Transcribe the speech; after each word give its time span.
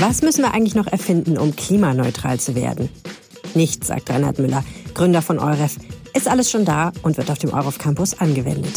Was 0.00 0.22
müssen 0.22 0.42
wir 0.42 0.54
eigentlich 0.54 0.74
noch 0.74 0.86
erfinden, 0.86 1.36
um 1.36 1.54
klimaneutral 1.54 2.40
zu 2.40 2.54
werden? 2.54 2.88
Nichts, 3.54 3.88
sagt 3.88 4.08
Reinhard 4.08 4.38
Müller, 4.38 4.64
Gründer 4.94 5.20
von 5.20 5.38
Euref. 5.38 5.76
Ist 6.14 6.26
alles 6.26 6.50
schon 6.50 6.64
da 6.64 6.92
und 7.02 7.18
wird 7.18 7.30
auf 7.30 7.36
dem 7.36 7.52
Euref 7.52 7.76
Campus 7.76 8.18
angewendet. 8.18 8.72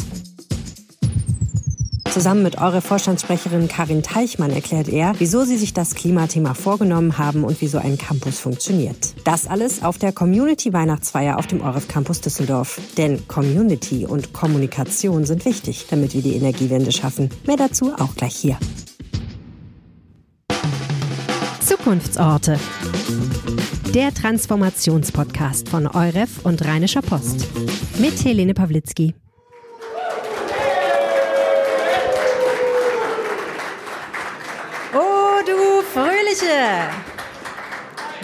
Zusammen 2.11 2.43
mit 2.43 2.57
eurer 2.57 2.81
Vorstandssprecherin 2.81 3.69
Karin 3.69 4.03
Teichmann 4.03 4.51
erklärt 4.51 4.89
er, 4.89 5.13
wieso 5.17 5.45
sie 5.45 5.55
sich 5.55 5.73
das 5.73 5.95
Klimathema 5.95 6.55
vorgenommen 6.55 7.17
haben 7.17 7.45
und 7.45 7.61
wie 7.61 7.67
so 7.67 7.77
ein 7.77 7.97
Campus 7.97 8.39
funktioniert. 8.39 9.15
Das 9.23 9.47
alles 9.47 9.81
auf 9.81 9.97
der 9.97 10.11
Community 10.11 10.73
Weihnachtsfeier 10.73 11.39
auf 11.39 11.47
dem 11.47 11.61
Euref 11.61 11.87
Campus 11.87 12.19
Düsseldorf. 12.19 12.81
Denn 12.97 13.25
Community 13.29 14.05
und 14.05 14.33
Kommunikation 14.33 15.23
sind 15.23 15.45
wichtig, 15.45 15.85
damit 15.89 16.13
wir 16.15 16.21
die 16.21 16.35
Energiewende 16.35 16.91
schaffen. 16.91 17.29
Mehr 17.47 17.57
dazu 17.57 17.93
auch 17.97 18.13
gleich 18.15 18.35
hier. 18.35 18.57
Zukunftsorte. 21.83 22.57
Der 23.93 24.13
Transformationspodcast 24.13 25.67
von 25.67 25.85
Euref 25.85 26.45
und 26.45 26.63
Rheinischer 26.63 27.01
Post. 27.01 27.45
Mit 27.99 28.23
Helene 28.23 28.53
Pawlitzki. 28.53 29.13
Fröhliche! 35.93 36.89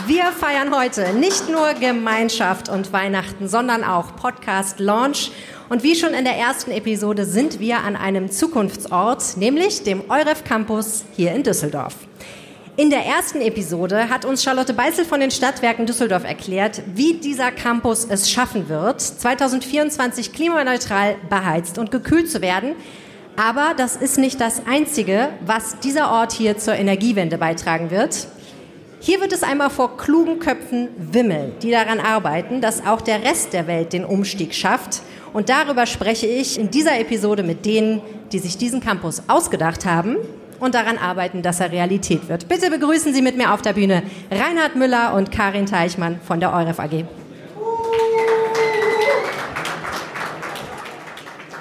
Wir 0.08 0.32
feiern 0.32 0.74
heute 0.74 1.14
nicht 1.14 1.50
nur 1.50 1.74
Gemeinschaft 1.74 2.70
und 2.70 2.94
Weihnachten, 2.94 3.50
sondern 3.50 3.84
auch 3.84 4.16
Podcast 4.16 4.80
Launch. 4.80 5.32
Und 5.68 5.84
wie 5.84 5.96
schon 5.96 6.14
in 6.14 6.24
der 6.24 6.38
ersten 6.38 6.72
Episode 6.72 7.26
sind 7.26 7.60
wir 7.60 7.80
an 7.80 7.98
einem 7.98 8.32
Zukunftsort, 8.32 9.36
nämlich 9.36 9.84
dem 9.84 10.10
Euref 10.10 10.46
Campus 10.46 11.04
hier 11.16 11.34
in 11.34 11.44
Düsseldorf. 11.44 12.09
In 12.80 12.90
der 12.90 13.06
ersten 13.06 13.42
Episode 13.42 14.08
hat 14.08 14.24
uns 14.24 14.42
Charlotte 14.42 14.74
Beißel 14.74 15.04
von 15.04 15.20
den 15.20 15.32
Stadtwerken 15.32 15.86
Düsseldorf 15.86 16.24
erklärt, 16.24 16.82
wie 16.96 17.16
dieser 17.16 17.52
Campus 17.52 18.08
es 18.10 18.32
schaffen 18.32 18.70
wird, 18.70 19.02
2024 19.02 20.32
klimaneutral 20.32 21.18
beheizt 21.30 21.78
und 21.78 21.92
gekühlt 21.92 22.32
zu 22.32 22.42
werden, 22.42 22.78
aber 23.36 23.74
das 23.76 23.98
ist 23.98 24.18
nicht 24.18 24.40
das 24.40 24.66
Einzige, 24.66 25.28
was 25.46 25.80
dieser 25.80 26.10
Ort 26.10 26.32
hier 26.32 26.58
zur 26.58 26.76
Energiewende 26.76 27.38
beitragen 27.38 27.92
wird. 27.92 28.28
Hier 29.02 29.20
wird 29.20 29.34
es 29.34 29.44
einmal 29.44 29.72
vor 29.72 29.98
klugen 29.98 30.40
Köpfen 30.40 30.88
wimmeln, 30.96 31.52
die 31.62 31.72
daran 31.72 32.00
arbeiten, 32.00 32.62
dass 32.62 32.88
auch 32.88 33.02
der 33.02 33.26
Rest 33.26 33.52
der 33.52 33.68
Welt 33.68 33.92
den 33.92 34.06
Umstieg 34.06 34.56
schafft. 34.56 35.02
Und 35.34 35.50
darüber 35.50 35.86
spreche 35.86 36.28
ich 36.28 36.58
in 36.58 36.72
dieser 36.72 36.98
Episode 36.98 37.44
mit 37.44 37.66
denen, 37.66 38.02
die 38.32 38.40
sich 38.40 38.58
diesen 38.58 38.80
Campus 38.80 39.24
ausgedacht 39.28 39.86
haben 39.86 40.16
und 40.60 40.76
daran 40.76 40.98
arbeiten, 40.98 41.42
dass 41.42 41.60
er 41.60 41.72
Realität 41.72 42.30
wird. 42.30 42.48
Bitte 42.48 42.70
begrüßen 42.70 43.14
Sie 43.14 43.22
mit 43.22 43.38
mir 43.38 43.54
auf 43.54 43.62
der 43.62 43.74
Bühne 43.74 44.04
Reinhard 44.32 44.76
Müller 44.76 45.14
und 45.14 45.32
Karin 45.32 45.66
Teichmann 45.66 46.20
von 46.26 46.40
der 46.40 46.54
EUREF 46.54 46.80
AG. 46.80 47.06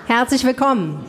Herzlich 0.06 0.44
willkommen. 0.44 1.05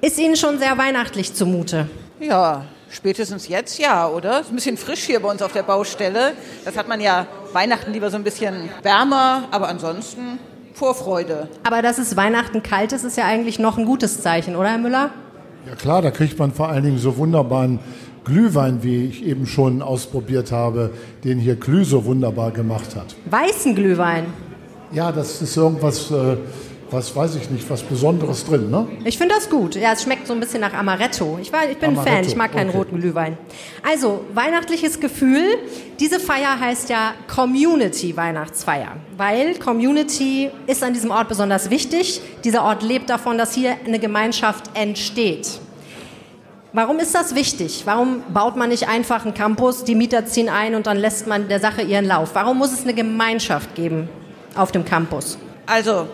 Ist 0.00 0.18
Ihnen 0.18 0.34
schon 0.36 0.58
sehr 0.58 0.76
weihnachtlich 0.76 1.32
zumute? 1.32 1.88
Ja, 2.18 2.64
spätestens 2.90 3.46
jetzt 3.46 3.78
ja, 3.78 4.08
oder? 4.08 4.40
Ist 4.40 4.50
ein 4.50 4.56
bisschen 4.56 4.76
frisch 4.76 5.04
hier 5.04 5.20
bei 5.20 5.30
uns 5.30 5.42
auf 5.42 5.52
der 5.52 5.62
Baustelle. 5.62 6.32
Das 6.64 6.76
hat 6.76 6.88
man 6.88 7.00
ja 7.00 7.26
Weihnachten 7.52 7.92
lieber 7.92 8.10
so 8.10 8.16
ein 8.16 8.24
bisschen 8.24 8.68
wärmer, 8.82 9.44
aber 9.52 9.68
ansonsten 9.68 10.40
Vorfreude. 10.74 11.48
Aber 11.62 11.82
dass 11.82 11.98
es 11.98 12.16
Weihnachten 12.16 12.62
kalt 12.62 12.92
ist, 12.92 13.04
ist 13.04 13.16
ja 13.16 13.26
eigentlich 13.26 13.58
noch 13.58 13.78
ein 13.78 13.84
gutes 13.84 14.22
Zeichen, 14.22 14.56
oder 14.56 14.70
Herr 14.70 14.78
Müller? 14.78 15.10
Ja 15.66 15.74
klar, 15.76 16.02
da 16.02 16.10
kriegt 16.10 16.38
man 16.38 16.52
vor 16.52 16.68
allen 16.68 16.84
Dingen 16.84 16.98
so 16.98 17.16
wunderbaren 17.16 17.78
Glühwein, 18.24 18.82
wie 18.82 19.06
ich 19.06 19.24
eben 19.24 19.46
schon 19.46 19.82
ausprobiert 19.82 20.52
habe, 20.52 20.90
den 21.24 21.38
hier 21.38 21.56
Glüh 21.56 21.84
so 21.84 22.04
wunderbar 22.04 22.50
gemacht 22.50 22.96
hat. 22.96 23.14
Weißen 23.30 23.74
Glühwein? 23.74 24.26
Ja, 24.92 25.12
das 25.12 25.42
ist 25.42 25.56
irgendwas... 25.56 26.10
Äh, 26.10 26.36
was 26.92 27.16
weiß 27.16 27.36
ich 27.36 27.50
nicht, 27.50 27.68
was 27.70 27.82
Besonderes 27.82 28.44
drin, 28.44 28.70
ne? 28.70 28.86
Ich 29.04 29.16
finde 29.16 29.34
das 29.34 29.48
gut. 29.48 29.74
Ja, 29.74 29.92
es 29.92 30.02
schmeckt 30.02 30.26
so 30.26 30.34
ein 30.34 30.40
bisschen 30.40 30.60
nach 30.60 30.74
Amaretto. 30.74 31.38
Ich, 31.40 31.52
war, 31.52 31.68
ich 31.68 31.78
bin 31.78 31.90
Amaretto. 31.90 32.10
ein 32.10 32.16
Fan, 32.16 32.26
ich 32.26 32.36
mag 32.36 32.52
keinen 32.52 32.68
okay. 32.68 32.78
roten 32.78 33.00
Glühwein. 33.00 33.38
Also, 33.82 34.24
weihnachtliches 34.34 35.00
Gefühl. 35.00 35.58
Diese 35.98 36.20
Feier 36.20 36.58
heißt 36.58 36.90
ja 36.90 37.14
Community 37.32 38.16
Weihnachtsfeier, 38.16 38.96
weil 39.16 39.54
Community 39.54 40.50
ist 40.66 40.82
an 40.82 40.92
diesem 40.92 41.10
Ort 41.10 41.28
besonders 41.28 41.70
wichtig. 41.70 42.20
Dieser 42.44 42.64
Ort 42.64 42.82
lebt 42.82 43.08
davon, 43.08 43.38
dass 43.38 43.54
hier 43.54 43.76
eine 43.86 43.98
Gemeinschaft 43.98 44.70
entsteht. 44.74 45.60
Warum 46.74 46.98
ist 47.00 47.14
das 47.14 47.34
wichtig? 47.34 47.82
Warum 47.84 48.22
baut 48.32 48.56
man 48.56 48.70
nicht 48.70 48.88
einfach 48.88 49.24
einen 49.24 49.34
Campus, 49.34 49.84
die 49.84 49.94
Mieter 49.94 50.24
ziehen 50.24 50.48
ein 50.48 50.74
und 50.74 50.86
dann 50.86 50.96
lässt 50.96 51.26
man 51.26 51.48
der 51.48 51.60
Sache 51.60 51.82
ihren 51.82 52.06
Lauf? 52.06 52.30
Warum 52.34 52.58
muss 52.58 52.72
es 52.72 52.82
eine 52.82 52.94
Gemeinschaft 52.94 53.74
geben 53.74 54.08
auf 54.54 54.72
dem 54.72 54.84
Campus? 54.84 55.36
Also, 55.66 56.08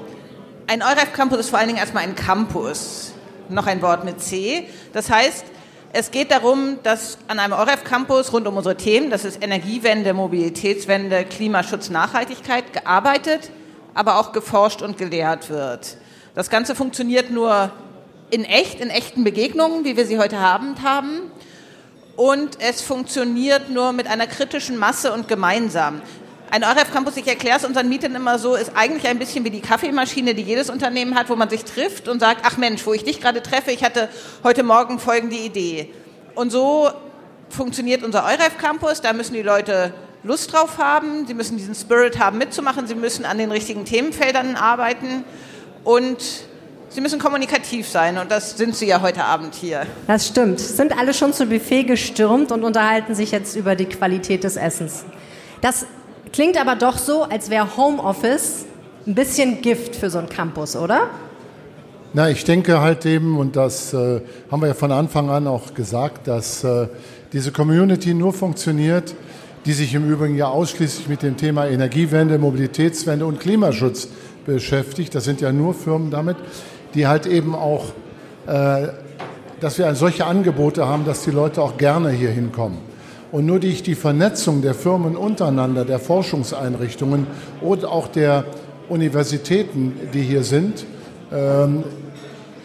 ein 0.68 0.82
EUREF-Campus 0.82 1.38
ist 1.40 1.50
vor 1.50 1.58
allen 1.58 1.68
Dingen 1.68 1.80
erstmal 1.80 2.04
ein 2.04 2.14
Campus. 2.14 3.12
Noch 3.48 3.66
ein 3.66 3.80
Wort 3.80 4.04
mit 4.04 4.20
C. 4.20 4.68
Das 4.92 5.08
heißt, 5.08 5.46
es 5.94 6.10
geht 6.10 6.30
darum, 6.30 6.78
dass 6.82 7.16
an 7.26 7.38
einem 7.38 7.54
EUREF-Campus 7.54 8.34
rund 8.34 8.46
um 8.46 8.58
unsere 8.58 8.76
Themen, 8.76 9.08
das 9.08 9.24
ist 9.24 9.42
Energiewende, 9.42 10.12
Mobilitätswende, 10.12 11.24
Klimaschutz, 11.24 11.88
Nachhaltigkeit, 11.88 12.74
gearbeitet, 12.74 13.50
aber 13.94 14.18
auch 14.18 14.32
geforscht 14.32 14.82
und 14.82 14.98
gelehrt 14.98 15.48
wird. 15.48 15.96
Das 16.34 16.50
Ganze 16.50 16.74
funktioniert 16.74 17.30
nur 17.30 17.72
in 18.28 18.44
echt, 18.44 18.80
in 18.80 18.90
echten 18.90 19.24
Begegnungen, 19.24 19.86
wie 19.86 19.96
wir 19.96 20.04
sie 20.04 20.18
heute 20.18 20.36
Abend 20.36 20.82
haben. 20.82 21.30
Und 22.14 22.60
es 22.60 22.82
funktioniert 22.82 23.70
nur 23.70 23.92
mit 23.92 24.06
einer 24.06 24.26
kritischen 24.26 24.76
Masse 24.76 25.14
und 25.14 25.28
gemeinsam. 25.28 26.02
Ein 26.50 26.64
EUREF 26.64 26.92
Campus, 26.92 27.16
ich 27.18 27.26
erkläre 27.26 27.58
es 27.58 27.64
unseren 27.64 27.90
Mietern 27.90 28.14
immer 28.14 28.38
so, 28.38 28.54
ist 28.54 28.72
eigentlich 28.74 29.06
ein 29.06 29.18
bisschen 29.18 29.44
wie 29.44 29.50
die 29.50 29.60
Kaffeemaschine, 29.60 30.34
die 30.34 30.42
jedes 30.42 30.70
Unternehmen 30.70 31.14
hat, 31.14 31.28
wo 31.28 31.36
man 31.36 31.50
sich 31.50 31.64
trifft 31.64 32.08
und 32.08 32.20
sagt, 32.20 32.40
ach 32.44 32.56
Mensch, 32.56 32.86
wo 32.86 32.94
ich 32.94 33.04
dich 33.04 33.20
gerade 33.20 33.42
treffe, 33.42 33.70
ich 33.70 33.84
hatte 33.84 34.08
heute 34.42 34.62
Morgen 34.62 34.98
folgende 34.98 35.36
Idee. 35.36 35.90
Und 36.34 36.50
so 36.50 36.88
funktioniert 37.50 38.02
unser 38.02 38.24
EUREF 38.24 38.56
Campus, 38.56 39.02
da 39.02 39.12
müssen 39.12 39.34
die 39.34 39.42
Leute 39.42 39.92
Lust 40.22 40.52
drauf 40.52 40.78
haben, 40.78 41.26
sie 41.26 41.34
müssen 41.34 41.58
diesen 41.58 41.74
Spirit 41.74 42.18
haben 42.18 42.38
mitzumachen, 42.38 42.86
sie 42.86 42.94
müssen 42.94 43.26
an 43.26 43.36
den 43.36 43.52
richtigen 43.52 43.84
Themenfeldern 43.84 44.56
arbeiten 44.56 45.24
und 45.84 46.18
Sie 46.90 47.02
müssen 47.02 47.18
kommunikativ 47.18 47.86
sein 47.86 48.16
und 48.16 48.30
das 48.30 48.56
sind 48.56 48.74
Sie 48.74 48.86
ja 48.86 49.02
heute 49.02 49.22
Abend 49.22 49.54
hier. 49.54 49.86
Das 50.06 50.26
stimmt. 50.26 50.58
Sind 50.58 50.98
alle 50.98 51.12
schon 51.12 51.34
zu 51.34 51.44
Buffet 51.44 51.84
gestürmt 51.84 52.50
und 52.50 52.64
unterhalten 52.64 53.14
sich 53.14 53.30
jetzt 53.30 53.56
über 53.56 53.76
die 53.76 53.84
Qualität 53.84 54.42
des 54.42 54.56
Essens. 54.56 55.04
Das 55.60 55.84
Klingt 56.32 56.60
aber 56.60 56.76
doch 56.76 56.98
so, 56.98 57.22
als 57.22 57.50
wäre 57.50 57.76
Homeoffice 57.76 58.66
ein 59.06 59.14
bisschen 59.14 59.62
Gift 59.62 59.96
für 59.96 60.10
so 60.10 60.18
einen 60.18 60.28
Campus, 60.28 60.76
oder? 60.76 61.08
Na, 62.12 62.30
ich 62.30 62.44
denke 62.44 62.80
halt 62.80 63.04
eben, 63.06 63.38
und 63.38 63.56
das 63.56 63.92
äh, 63.92 64.20
haben 64.50 64.62
wir 64.62 64.68
ja 64.68 64.74
von 64.74 64.92
Anfang 64.92 65.30
an 65.30 65.46
auch 65.46 65.74
gesagt, 65.74 66.26
dass 66.26 66.64
äh, 66.64 66.88
diese 67.32 67.52
Community 67.52 68.14
nur 68.14 68.32
funktioniert, 68.32 69.14
die 69.66 69.72
sich 69.72 69.94
im 69.94 70.10
Übrigen 70.10 70.36
ja 70.36 70.48
ausschließlich 70.48 71.08
mit 71.08 71.22
dem 71.22 71.36
Thema 71.36 71.66
Energiewende, 71.66 72.38
Mobilitätswende 72.38 73.26
und 73.26 73.40
Klimaschutz 73.40 74.08
beschäftigt. 74.46 75.14
Das 75.14 75.24
sind 75.24 75.40
ja 75.40 75.52
nur 75.52 75.74
Firmen 75.74 76.10
damit, 76.10 76.36
die 76.94 77.06
halt 77.06 77.26
eben 77.26 77.54
auch, 77.54 77.86
äh, 78.46 78.88
dass 79.60 79.78
wir 79.78 79.94
solche 79.94 80.24
Angebote 80.24 80.86
haben, 80.86 81.04
dass 81.04 81.24
die 81.24 81.30
Leute 81.30 81.60
auch 81.60 81.76
gerne 81.76 82.10
hier 82.10 82.30
hinkommen. 82.30 82.78
Und 83.30 83.44
nur 83.44 83.60
durch 83.60 83.82
die 83.82 83.94
Vernetzung 83.94 84.62
der 84.62 84.74
Firmen 84.74 85.16
untereinander, 85.16 85.84
der 85.84 85.98
Forschungseinrichtungen 85.98 87.26
und 87.60 87.84
auch 87.84 88.08
der 88.08 88.44
Universitäten, 88.88 89.92
die 90.14 90.22
hier 90.22 90.42
sind, 90.42 90.86
ähm, 91.30 91.84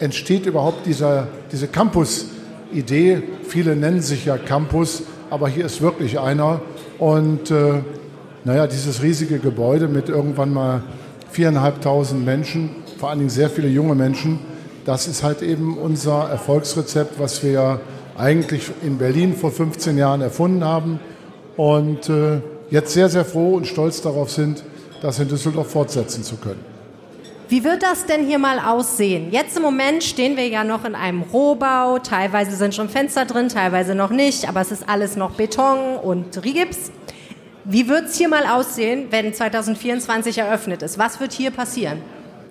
entsteht 0.00 0.46
überhaupt 0.46 0.86
dieser, 0.86 1.28
diese 1.52 1.68
Campus-Idee. 1.68 3.22
Viele 3.46 3.76
nennen 3.76 4.00
sich 4.00 4.24
ja 4.24 4.38
Campus, 4.38 5.02
aber 5.28 5.48
hier 5.48 5.66
ist 5.66 5.82
wirklich 5.82 6.18
einer. 6.18 6.62
Und 6.98 7.50
äh, 7.50 7.82
naja, 8.44 8.66
dieses 8.66 9.02
riesige 9.02 9.38
Gebäude 9.38 9.88
mit 9.88 10.08
irgendwann 10.08 10.52
mal 10.52 10.82
viereinhalbtausend 11.30 12.24
Menschen, 12.24 12.70
vor 12.98 13.10
allen 13.10 13.18
Dingen 13.18 13.30
sehr 13.30 13.50
viele 13.50 13.68
junge 13.68 13.94
Menschen, 13.94 14.38
das 14.84 15.08
ist 15.08 15.22
halt 15.22 15.42
eben 15.42 15.76
unser 15.78 16.28
Erfolgsrezept, 16.28 17.18
was 17.18 17.42
wir 17.42 17.80
eigentlich 18.16 18.70
in 18.82 18.98
Berlin 18.98 19.34
vor 19.34 19.50
15 19.50 19.98
Jahren 19.98 20.20
erfunden 20.20 20.64
haben 20.64 21.00
und 21.56 22.08
äh, 22.08 22.40
jetzt 22.70 22.92
sehr, 22.92 23.08
sehr 23.08 23.24
froh 23.24 23.54
und 23.54 23.66
stolz 23.66 24.02
darauf 24.02 24.30
sind, 24.30 24.62
das 25.02 25.18
in 25.18 25.28
Düsseldorf 25.28 25.70
fortsetzen 25.70 26.22
zu 26.22 26.36
können. 26.36 26.64
Wie 27.48 27.62
wird 27.62 27.82
das 27.82 28.06
denn 28.06 28.26
hier 28.26 28.38
mal 28.38 28.58
aussehen? 28.58 29.30
Jetzt 29.30 29.56
im 29.56 29.62
Moment 29.62 30.02
stehen 30.02 30.36
wir 30.36 30.48
ja 30.48 30.64
noch 30.64 30.84
in 30.84 30.94
einem 30.94 31.22
Rohbau. 31.22 31.98
Teilweise 31.98 32.56
sind 32.56 32.74
schon 32.74 32.88
Fenster 32.88 33.26
drin, 33.26 33.48
teilweise 33.48 33.94
noch 33.94 34.10
nicht, 34.10 34.48
aber 34.48 34.62
es 34.62 34.72
ist 34.72 34.88
alles 34.88 35.14
noch 35.16 35.32
Beton 35.32 35.96
und 36.02 36.42
Rigips. 36.42 36.90
Wie 37.64 37.88
wird 37.88 38.06
es 38.06 38.16
hier 38.16 38.28
mal 38.28 38.44
aussehen, 38.46 39.08
wenn 39.10 39.32
2024 39.32 40.38
eröffnet 40.38 40.82
ist? 40.82 40.98
Was 40.98 41.20
wird 41.20 41.32
hier 41.32 41.50
passieren? 41.50 41.98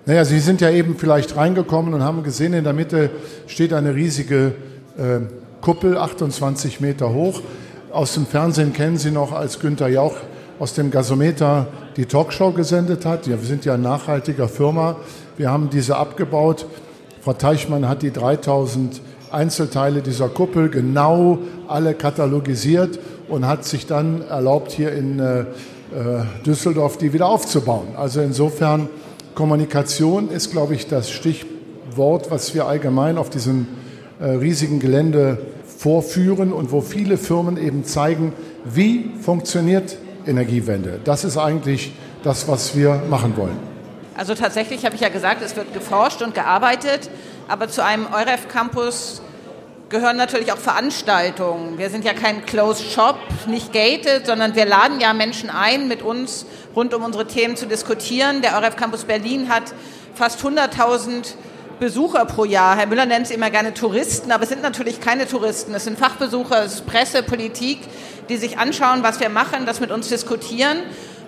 Naja, 0.06 0.24
Sie 0.24 0.38
sind 0.38 0.60
ja 0.60 0.70
eben 0.70 0.96
vielleicht 0.96 1.36
reingekommen 1.36 1.92
und 1.94 2.02
haben 2.02 2.22
gesehen, 2.22 2.52
in 2.52 2.64
der 2.64 2.72
Mitte 2.72 3.10
steht 3.46 3.72
eine 3.72 3.94
riesige 3.94 4.54
äh, 4.96 5.20
Kuppel, 5.64 5.96
28 5.96 6.80
Meter 6.80 7.14
hoch. 7.14 7.40
aus 7.90 8.12
dem 8.12 8.26
Fernsehen 8.26 8.74
kennen 8.74 8.98
Sie 8.98 9.10
noch, 9.10 9.32
als 9.32 9.60
Günther 9.60 9.88
Jauch 9.88 10.14
aus 10.58 10.74
dem 10.74 10.90
Gasometer 10.90 11.68
die 11.96 12.04
Talkshow 12.04 12.50
gesendet 12.50 13.06
hat. 13.06 13.26
Ja, 13.26 13.40
wir 13.40 13.48
sind 13.48 13.64
ja 13.64 13.72
eine 13.72 13.82
nachhaltiger 13.82 14.46
Firma. 14.46 14.96
Wir 15.38 15.50
haben 15.50 15.70
diese 15.70 15.96
abgebaut. 15.96 16.66
Frau 17.22 17.32
Teichmann 17.32 17.88
hat 17.88 18.02
die 18.02 18.12
3000 18.12 19.00
Einzelteile 19.30 20.02
dieser 20.02 20.28
Kuppel 20.28 20.68
genau 20.68 21.38
alle 21.66 21.94
katalogisiert 21.94 22.98
und 23.30 23.46
hat 23.46 23.64
sich 23.64 23.86
dann 23.86 24.20
erlaubt, 24.28 24.70
hier 24.70 24.92
in 24.92 25.18
äh, 25.18 25.44
Düsseldorf 26.44 26.98
die 26.98 27.14
wieder 27.14 27.26
aufzubauen. 27.26 27.88
Also 27.96 28.20
insofern, 28.20 28.90
Kommunikation 29.34 30.28
ist, 30.28 30.50
glaube 30.50 30.74
ich, 30.74 30.88
das 30.88 31.10
Stichwort, 31.10 32.30
was 32.30 32.54
wir 32.54 32.66
allgemein 32.66 33.16
auf 33.16 33.30
diesem 33.30 33.62
äh, 33.62 33.83
riesigen 34.20 34.80
Gelände 34.80 35.38
vorführen 35.66 36.52
und 36.52 36.72
wo 36.72 36.80
viele 36.80 37.16
Firmen 37.16 37.56
eben 37.56 37.84
zeigen, 37.84 38.32
wie 38.64 39.10
funktioniert 39.20 39.96
Energiewende. 40.26 41.00
Das 41.04 41.24
ist 41.24 41.36
eigentlich 41.36 41.92
das, 42.22 42.48
was 42.48 42.76
wir 42.76 43.02
machen 43.10 43.36
wollen. 43.36 43.58
Also 44.16 44.34
tatsächlich 44.34 44.84
habe 44.84 44.94
ich 44.94 45.00
ja 45.00 45.08
gesagt, 45.08 45.42
es 45.42 45.56
wird 45.56 45.74
geforscht 45.74 46.22
und 46.22 46.34
gearbeitet, 46.34 47.10
aber 47.48 47.68
zu 47.68 47.84
einem 47.84 48.06
EUREF-Campus 48.06 49.20
gehören 49.88 50.16
natürlich 50.16 50.52
auch 50.52 50.58
Veranstaltungen. 50.58 51.78
Wir 51.78 51.90
sind 51.90 52.04
ja 52.04 52.14
kein 52.14 52.46
Closed 52.46 52.90
Shop, 52.90 53.18
nicht 53.46 53.72
gated, 53.72 54.26
sondern 54.26 54.54
wir 54.54 54.64
laden 54.64 55.00
ja 55.00 55.12
Menschen 55.12 55.50
ein, 55.50 55.88
mit 55.88 56.02
uns 56.02 56.46
rund 56.74 56.94
um 56.94 57.02
unsere 57.02 57.26
Themen 57.26 57.56
zu 57.56 57.66
diskutieren. 57.66 58.40
Der 58.40 58.56
EUREF 58.56 58.76
Campus 58.76 59.04
Berlin 59.04 59.48
hat 59.48 59.74
fast 60.14 60.40
100.000 60.40 61.34
Besucher 61.80 62.24
pro 62.24 62.44
Jahr. 62.44 62.76
Herr 62.76 62.86
Müller 62.86 63.06
nennt 63.06 63.26
sie 63.26 63.34
immer 63.34 63.50
gerne 63.50 63.74
Touristen, 63.74 64.32
aber 64.32 64.44
es 64.44 64.48
sind 64.48 64.62
natürlich 64.62 65.00
keine 65.00 65.26
Touristen. 65.26 65.74
Es 65.74 65.84
sind 65.84 65.98
Fachbesucher, 65.98 66.64
es 66.64 66.74
ist 66.74 66.86
Presse, 66.86 67.22
Politik, 67.22 67.80
die 68.28 68.36
sich 68.36 68.58
anschauen, 68.58 69.02
was 69.02 69.20
wir 69.20 69.28
machen, 69.28 69.66
das 69.66 69.80
mit 69.80 69.90
uns 69.90 70.08
diskutieren. 70.08 70.78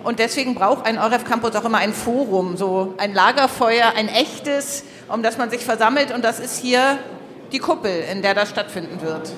Und 0.03 0.19
deswegen 0.19 0.55
braucht 0.55 0.85
ein 0.85 0.97
EUREF 0.97 1.25
Campus 1.25 1.55
auch 1.55 1.65
immer 1.65 1.79
ein 1.79 1.93
Forum, 1.93 2.55
so 2.55 2.93
ein 2.97 3.13
Lagerfeuer, 3.13 3.93
ein 3.95 4.07
echtes, 4.07 4.83
um 5.09 5.21
das 5.21 5.37
man 5.37 5.49
sich 5.49 5.65
versammelt. 5.65 6.13
Und 6.13 6.23
das 6.23 6.39
ist 6.39 6.59
hier 6.59 6.97
die 7.51 7.59
Kuppel, 7.59 8.03
in 8.11 8.21
der 8.21 8.33
das 8.33 8.49
stattfinden 8.49 9.01
wird. 9.01 9.29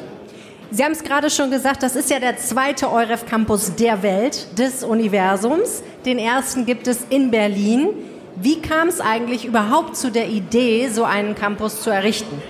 Sie 0.71 0.83
haben 0.83 0.91
es 0.91 1.03
gerade 1.03 1.31
schon 1.31 1.50
gesagt, 1.50 1.81
das 1.81 1.95
ist 1.95 2.11
ja 2.11 2.19
der 2.19 2.38
zweite 2.38 2.91
EUREF 2.91 3.25
Campus 3.25 3.73
der 3.73 4.03
Welt, 4.03 4.59
des 4.59 4.83
Universums. 4.83 5.81
Den 6.06 6.19
ersten 6.19 6.67
gibt 6.67 6.88
es 6.88 7.00
in 7.09 7.31
Berlin. 7.31 7.88
Wie 8.35 8.61
kam 8.61 8.87
es 8.87 9.01
eigentlich 9.01 9.45
überhaupt 9.45 9.95
zu 9.95 10.11
der 10.11 10.29
Idee, 10.29 10.89
so 10.89 11.03
einen 11.03 11.35
Campus 11.35 11.81
zu 11.81 11.89
errichten? 11.89 12.41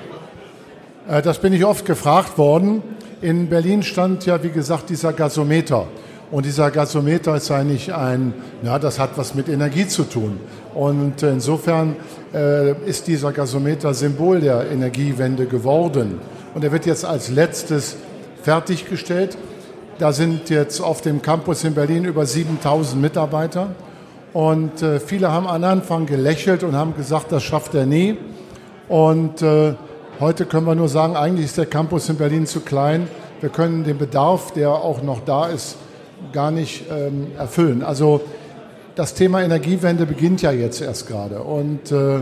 Äh, 1.09 1.21
das 1.21 1.39
bin 1.39 1.53
ich 1.53 1.65
oft 1.65 1.85
gefragt 1.85 2.37
worden. 2.37 2.83
In 3.21 3.49
Berlin 3.49 3.83
stand 3.83 4.25
ja, 4.25 4.41
wie 4.43 4.49
gesagt, 4.49 4.89
dieser 4.89 5.13
Gasometer. 5.13 5.87
Und 6.31 6.45
dieser 6.45 6.69
Gasometer 6.69 7.35
ist 7.35 7.49
eigentlich 7.49 7.93
ein, 7.93 8.33
ja, 8.61 8.77
das 8.77 8.99
hat 8.99 9.11
was 9.17 9.33
mit 9.33 9.49
Energie 9.49 9.87
zu 9.87 10.03
tun. 10.03 10.39
Und 10.75 11.23
insofern 11.23 11.95
äh, 12.33 12.73
ist 12.87 13.07
dieser 13.07 13.31
Gasometer 13.31 13.93
Symbol 13.95 14.39
der 14.39 14.69
Energiewende 14.69 15.47
geworden. 15.47 16.19
Und 16.53 16.63
er 16.63 16.71
wird 16.71 16.85
jetzt 16.85 17.03
als 17.03 17.29
letztes 17.29 17.97
fertiggestellt. 18.43 19.37
Da 19.97 20.13
sind 20.13 20.49
jetzt 20.49 20.81
auf 20.81 21.01
dem 21.01 21.21
Campus 21.21 21.63
in 21.63 21.73
Berlin 21.73 22.05
über 22.05 22.25
7000 22.25 23.01
Mitarbeiter. 23.01 23.71
Und 24.33 24.83
äh, 24.83 24.99
viele 24.99 25.31
haben 25.31 25.47
am 25.47 25.63
Anfang 25.63 26.05
gelächelt 26.05 26.63
und 26.63 26.75
haben 26.75 26.95
gesagt, 26.95 27.31
das 27.31 27.43
schafft 27.43 27.73
er 27.73 27.85
nie. 27.85 28.17
Und 28.87 29.41
äh, 29.41 29.73
heute 30.19 30.45
können 30.45 30.67
wir 30.67 30.75
nur 30.75 30.89
sagen, 30.89 31.15
eigentlich 31.15 31.45
ist 31.45 31.57
der 31.57 31.65
Campus 31.65 32.09
in 32.09 32.17
Berlin 32.17 32.45
zu 32.45 32.59
klein. 32.59 33.07
Wir 33.41 33.49
können 33.49 33.83
den 33.83 33.97
Bedarf, 33.97 34.51
der 34.51 34.71
auch 34.71 35.01
noch 35.01 35.21
da 35.21 35.47
ist, 35.47 35.77
gar 36.33 36.51
nicht 36.51 36.85
ähm, 36.91 37.27
erfüllen. 37.37 37.81
Also 37.81 38.21
das 38.95 39.13
Thema 39.13 39.41
Energiewende 39.41 40.05
beginnt 40.05 40.41
ja 40.41 40.51
jetzt 40.51 40.81
erst 40.81 41.07
gerade. 41.07 41.41
Und 41.41 41.91
äh, 41.91 42.19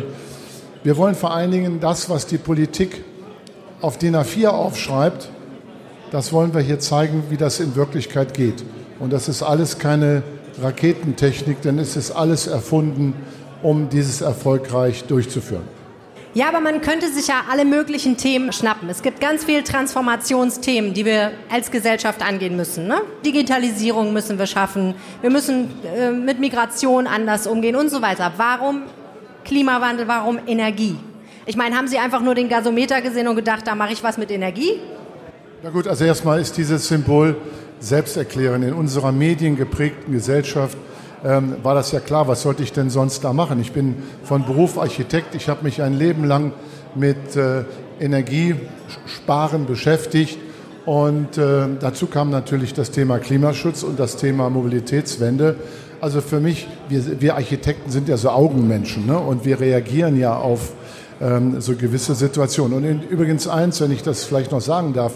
wir 0.83 0.98
wollen 0.98 1.15
vor 1.15 1.33
allen 1.33 1.51
Dingen 1.51 1.80
das, 1.80 2.10
was 2.10 2.25
die 2.27 2.38
Politik 2.38 3.03
auf 3.81 3.98
DIN 3.98 4.15
A4 4.15 4.48
aufschreibt, 4.48 5.30
das 6.12 6.31
wollen 6.31 6.53
wir 6.53 6.62
hier 6.62 6.80
zeigen, 6.80 7.24
wie 7.30 7.38
das 7.38 7.60
in 7.60 7.75
Wirklichkeit 7.75 8.33
geht. 8.33 8.63
Und 9.00 9.12
das 9.12 9.27
ist 9.27 9.44
alles 9.44 9.77
keine 9.77 10.24
Raketentechnik, 10.62 11.62
denn 11.62 11.80
es 11.80 11.95
ist 11.95 12.12
alles 12.12 12.48
erfunden, 12.48 13.13
um 13.62 13.89
dieses 13.89 14.21
erfolgreich 14.21 15.04
durchzuführen. 15.06 15.63
Ja, 16.33 16.50
aber 16.50 16.59
man 16.59 16.81
könnte 16.81 17.12
sich 17.12 17.27
ja 17.27 17.45
alle 17.50 17.65
möglichen 17.65 18.15
Themen 18.15 18.51
schnappen. 18.51 18.89
Es 18.89 19.01
gibt 19.01 19.19
ganz 19.19 19.45
viele 19.45 19.63
Transformationsthemen, 19.63 20.94
die 20.94 21.04
wir 21.04 21.31
als 21.50 21.71
Gesellschaft 21.71 22.21
angehen 22.21 22.56
müssen. 22.56 22.88
Ne? 22.88 23.01
Digitalisierung 23.25 24.13
müssen 24.13 24.38
wir 24.38 24.45
schaffen. 24.45 24.94
Wir 25.21 25.31
müssen 25.31 25.69
äh, 25.83 26.12
mit 26.12 26.39
Migration 26.39 27.07
anders 27.07 27.48
umgehen 27.48 27.75
und 27.75 27.89
so 27.89 28.03
weiter. 28.03 28.33
Warum 28.38 28.83
Klimawandel? 29.45 30.07
Warum 30.07 30.38
Energie? 30.45 30.98
Ich 31.48 31.56
meine, 31.56 31.75
haben 31.75 31.88
Sie 31.88 31.98
einfach 31.98 32.21
nur 32.21 32.36
den 32.36 32.50
Gasometer 32.50 33.01
gesehen 33.01 33.27
und 33.27 33.36
gedacht, 33.36 33.65
da 33.65 33.74
mache 33.74 33.94
ich 33.94 34.03
was 34.03 34.18
mit 34.18 34.30
Energie? 34.30 34.80
Na 35.63 35.71
gut, 35.71 35.88
also 35.88 36.03
erstmal 36.03 36.39
ist 36.39 36.56
dieses 36.57 36.88
Symbol 36.88 37.36
selbsterklärend. 37.79 38.65
In 38.65 38.74
unserer 38.74 39.12
mediengeprägten 39.12 40.13
Gesellschaft 40.13 40.77
ähm, 41.24 41.56
war 41.63 41.75
das 41.75 41.91
ja 41.91 42.00
klar, 42.00 42.27
was 42.27 42.41
sollte 42.41 42.63
ich 42.63 42.74
denn 42.74 42.89
sonst 42.89 43.24
da 43.24 43.33
machen? 43.33 43.59
Ich 43.59 43.71
bin 43.71 43.95
von 44.24 44.45
Beruf 44.45 44.77
Architekt, 44.77 45.35
ich 45.35 45.50
habe 45.50 45.63
mich 45.63 45.81
ein 45.81 45.94
Leben 45.94 46.24
lang 46.25 46.53
mit 46.95 47.35
äh, 47.35 47.63
Energiesparen 48.00 49.65
beschäftigt 49.65 50.38
und 50.85 51.38
äh, 51.38 51.68
dazu 51.79 52.07
kam 52.07 52.29
natürlich 52.29 52.74
das 52.74 52.91
Thema 52.91 53.19
Klimaschutz 53.19 53.83
und 53.83 54.00
das 54.00 54.18
Thema 54.18 54.50
Mobilitätswende. 54.50 55.56
Also 56.00 56.21
für 56.21 56.39
mich, 56.39 56.68
wir, 56.89 57.19
wir 57.19 57.35
Architekten 57.35 57.89
sind 57.89 58.07
ja 58.07 58.18
so 58.18 58.29
Augenmenschen 58.29 59.07
ne? 59.07 59.18
und 59.18 59.44
wir 59.44 59.59
reagieren 59.59 60.18
ja 60.18 60.38
auf 60.38 60.74
ähm, 61.19 61.59
so 61.59 61.75
gewisse 61.75 62.13
Situationen. 62.13 62.77
Und 62.77 62.83
in, 62.83 63.01
übrigens 63.01 63.47
eins, 63.47 63.81
wenn 63.81 63.91
ich 63.91 64.03
das 64.03 64.24
vielleicht 64.24 64.51
noch 64.51 64.62
sagen 64.62 64.94
darf, 64.94 65.13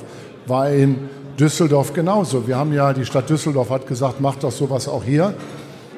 war 0.48 0.70
in 0.72 1.10
Düsseldorf 1.40 1.94
genauso. 1.94 2.48
Wir 2.48 2.58
haben 2.58 2.74
ja, 2.74 2.94
die 2.94 3.06
Stadt 3.06 3.30
Düsseldorf 3.30 3.70
hat 3.70 3.88
gesagt, 3.88 4.22
macht 4.22 4.44
doch 4.44 4.52
sowas 4.52 4.88
auch 4.88 5.04
hier. 5.04 5.34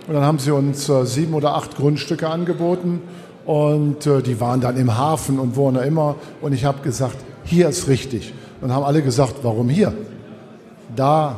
Und 0.08 0.14
dann 0.14 0.24
haben 0.24 0.40
sie 0.40 0.52
uns 0.52 0.90
äh, 0.90 1.06
sieben 1.06 1.34
oder 1.34 1.56
acht 1.56 1.78
Grundstücke 1.78 2.30
angeboten 2.30 3.02
und 3.46 4.06
äh, 4.06 4.22
die 4.22 4.40
waren 4.40 4.62
dann 4.62 4.78
im 4.78 4.98
Hafen 4.98 5.40
und 5.40 5.56
wo 5.56 5.70
auch 5.70 5.82
immer. 5.82 6.16
Und 6.42 6.54
ich 6.54 6.66
habe 6.66 6.82
gesagt, 6.82 7.18
hier 7.46 7.70
ist 7.70 7.88
richtig. 7.88 8.34
Und 8.62 8.74
haben 8.74 8.84
alle 8.84 9.02
gesagt, 9.02 9.36
warum 9.44 9.70
hier? 9.70 9.94
Da 10.96 11.38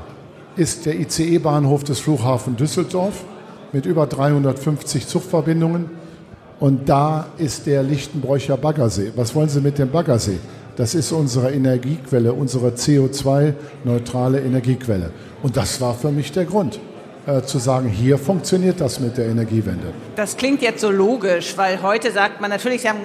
ist 0.55 0.85
der 0.85 0.99
ICE-Bahnhof 0.99 1.83
des 1.83 1.99
Flughafen 1.99 2.55
Düsseldorf 2.55 3.23
mit 3.71 3.85
über 3.85 4.07
350 4.07 5.07
Zugverbindungen. 5.07 5.89
Und 6.59 6.87
da 6.87 7.27
ist 7.37 7.65
der 7.65 7.83
Lichtenbräucher 7.83 8.57
Baggersee. 8.57 9.11
Was 9.15 9.35
wollen 9.35 9.49
Sie 9.49 9.61
mit 9.61 9.77
dem 9.77 9.89
Baggersee? 9.89 10.39
Das 10.75 10.93
ist 10.93 11.13
unsere 11.13 11.51
Energiequelle, 11.53 12.33
unsere 12.33 12.69
CO2-neutrale 12.69 14.41
Energiequelle. 14.41 15.11
Und 15.41 15.55
das 15.55 15.79
war 15.79 15.95
für 15.95 16.11
mich 16.11 16.33
der 16.33 16.43
Grund 16.43 16.79
äh, 17.25 17.41
zu 17.43 17.59
sagen, 17.59 17.87
hier 17.87 18.17
funktioniert 18.17 18.81
das 18.81 18.99
mit 18.99 19.17
der 19.17 19.27
Energiewende. 19.27 19.93
Das 20.17 20.35
klingt 20.35 20.61
jetzt 20.61 20.81
so 20.81 20.91
logisch, 20.91 21.55
weil 21.55 21.81
heute 21.81 22.11
sagt 22.11 22.41
man 22.41 22.49
natürlich, 22.49 22.81
Sie 22.81 22.89
haben, 22.89 22.99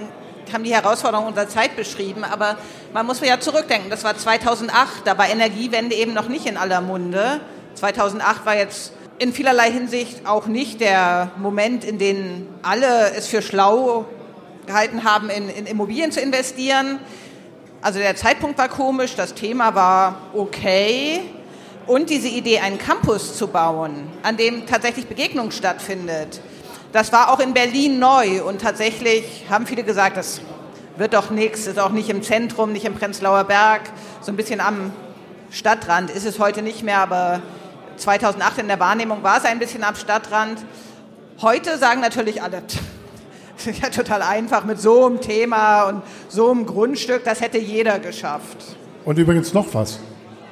haben 0.52 0.64
die 0.64 0.74
Herausforderungen 0.74 1.28
unserer 1.28 1.48
Zeit 1.48 1.76
beschrieben, 1.76 2.24
aber 2.24 2.56
man 2.92 3.06
muss 3.06 3.20
ja 3.20 3.38
zurückdenken, 3.38 3.88
das 3.88 4.02
war 4.02 4.16
2008, 4.16 5.02
da 5.04 5.16
war 5.16 5.28
Energiewende 5.28 5.94
eben 5.94 6.12
noch 6.12 6.28
nicht 6.28 6.46
in 6.46 6.56
aller 6.56 6.80
Munde. 6.80 7.40
2008 7.74 8.46
war 8.46 8.56
jetzt 8.56 8.92
in 9.20 9.32
vielerlei 9.32 9.70
Hinsicht 9.70 10.26
auch 10.26 10.46
nicht 10.46 10.80
der 10.80 11.30
Moment, 11.36 11.84
in 11.84 11.98
dem 11.98 12.48
alle 12.62 13.12
es 13.16 13.28
für 13.28 13.42
schlau 13.42 14.06
gehalten 14.66 15.04
haben, 15.04 15.30
in, 15.30 15.48
in 15.48 15.66
Immobilien 15.66 16.10
zu 16.10 16.20
investieren. 16.20 16.98
Also 17.82 17.98
der 17.98 18.14
Zeitpunkt 18.14 18.58
war 18.58 18.68
komisch, 18.68 19.14
das 19.16 19.32
Thema 19.32 19.74
war 19.74 20.16
okay, 20.34 21.22
und 21.86 22.10
diese 22.10 22.28
Idee, 22.28 22.60
einen 22.60 22.78
Campus 22.78 23.36
zu 23.36 23.48
bauen, 23.48 24.06
an 24.22 24.36
dem 24.36 24.66
tatsächlich 24.66 25.06
Begegnung 25.06 25.50
stattfindet, 25.50 26.40
das 26.92 27.10
war 27.12 27.32
auch 27.32 27.40
in 27.40 27.54
Berlin 27.54 27.98
neu. 27.98 28.44
Und 28.44 28.60
tatsächlich 28.60 29.46
haben 29.48 29.66
viele 29.66 29.82
gesagt, 29.82 30.16
das 30.16 30.40
wird 30.96 31.14
doch 31.14 31.30
nichts, 31.30 31.66
ist 31.66 31.78
auch 31.78 31.90
nicht 31.90 32.10
im 32.10 32.22
Zentrum, 32.22 32.72
nicht 32.72 32.84
im 32.84 32.94
Prenzlauer 32.94 33.44
Berg, 33.44 33.82
so 34.20 34.30
ein 34.30 34.36
bisschen 34.36 34.60
am 34.60 34.92
Stadtrand 35.50 36.10
ist 36.10 36.26
es 36.26 36.38
heute 36.38 36.62
nicht 36.62 36.84
mehr, 36.84 36.98
aber 36.98 37.42
2008 37.96 38.58
in 38.58 38.68
der 38.68 38.78
Wahrnehmung 38.78 39.24
war 39.24 39.38
es 39.38 39.44
ein 39.44 39.58
bisschen 39.58 39.82
am 39.82 39.96
Stadtrand. 39.96 40.60
Heute 41.42 41.76
sagen 41.76 42.00
natürlich 42.00 42.40
alle, 42.40 42.62
ja 43.82 43.90
total 43.90 44.22
einfach 44.22 44.64
mit 44.64 44.80
so 44.80 45.06
einem 45.06 45.20
Thema 45.20 45.84
und 45.84 46.02
so 46.28 46.50
einem 46.50 46.66
Grundstück, 46.66 47.24
das 47.24 47.40
hätte 47.40 47.58
jeder 47.58 47.98
geschafft. 47.98 48.76
Und 49.04 49.18
übrigens 49.18 49.54
noch 49.54 49.74
was. 49.74 49.98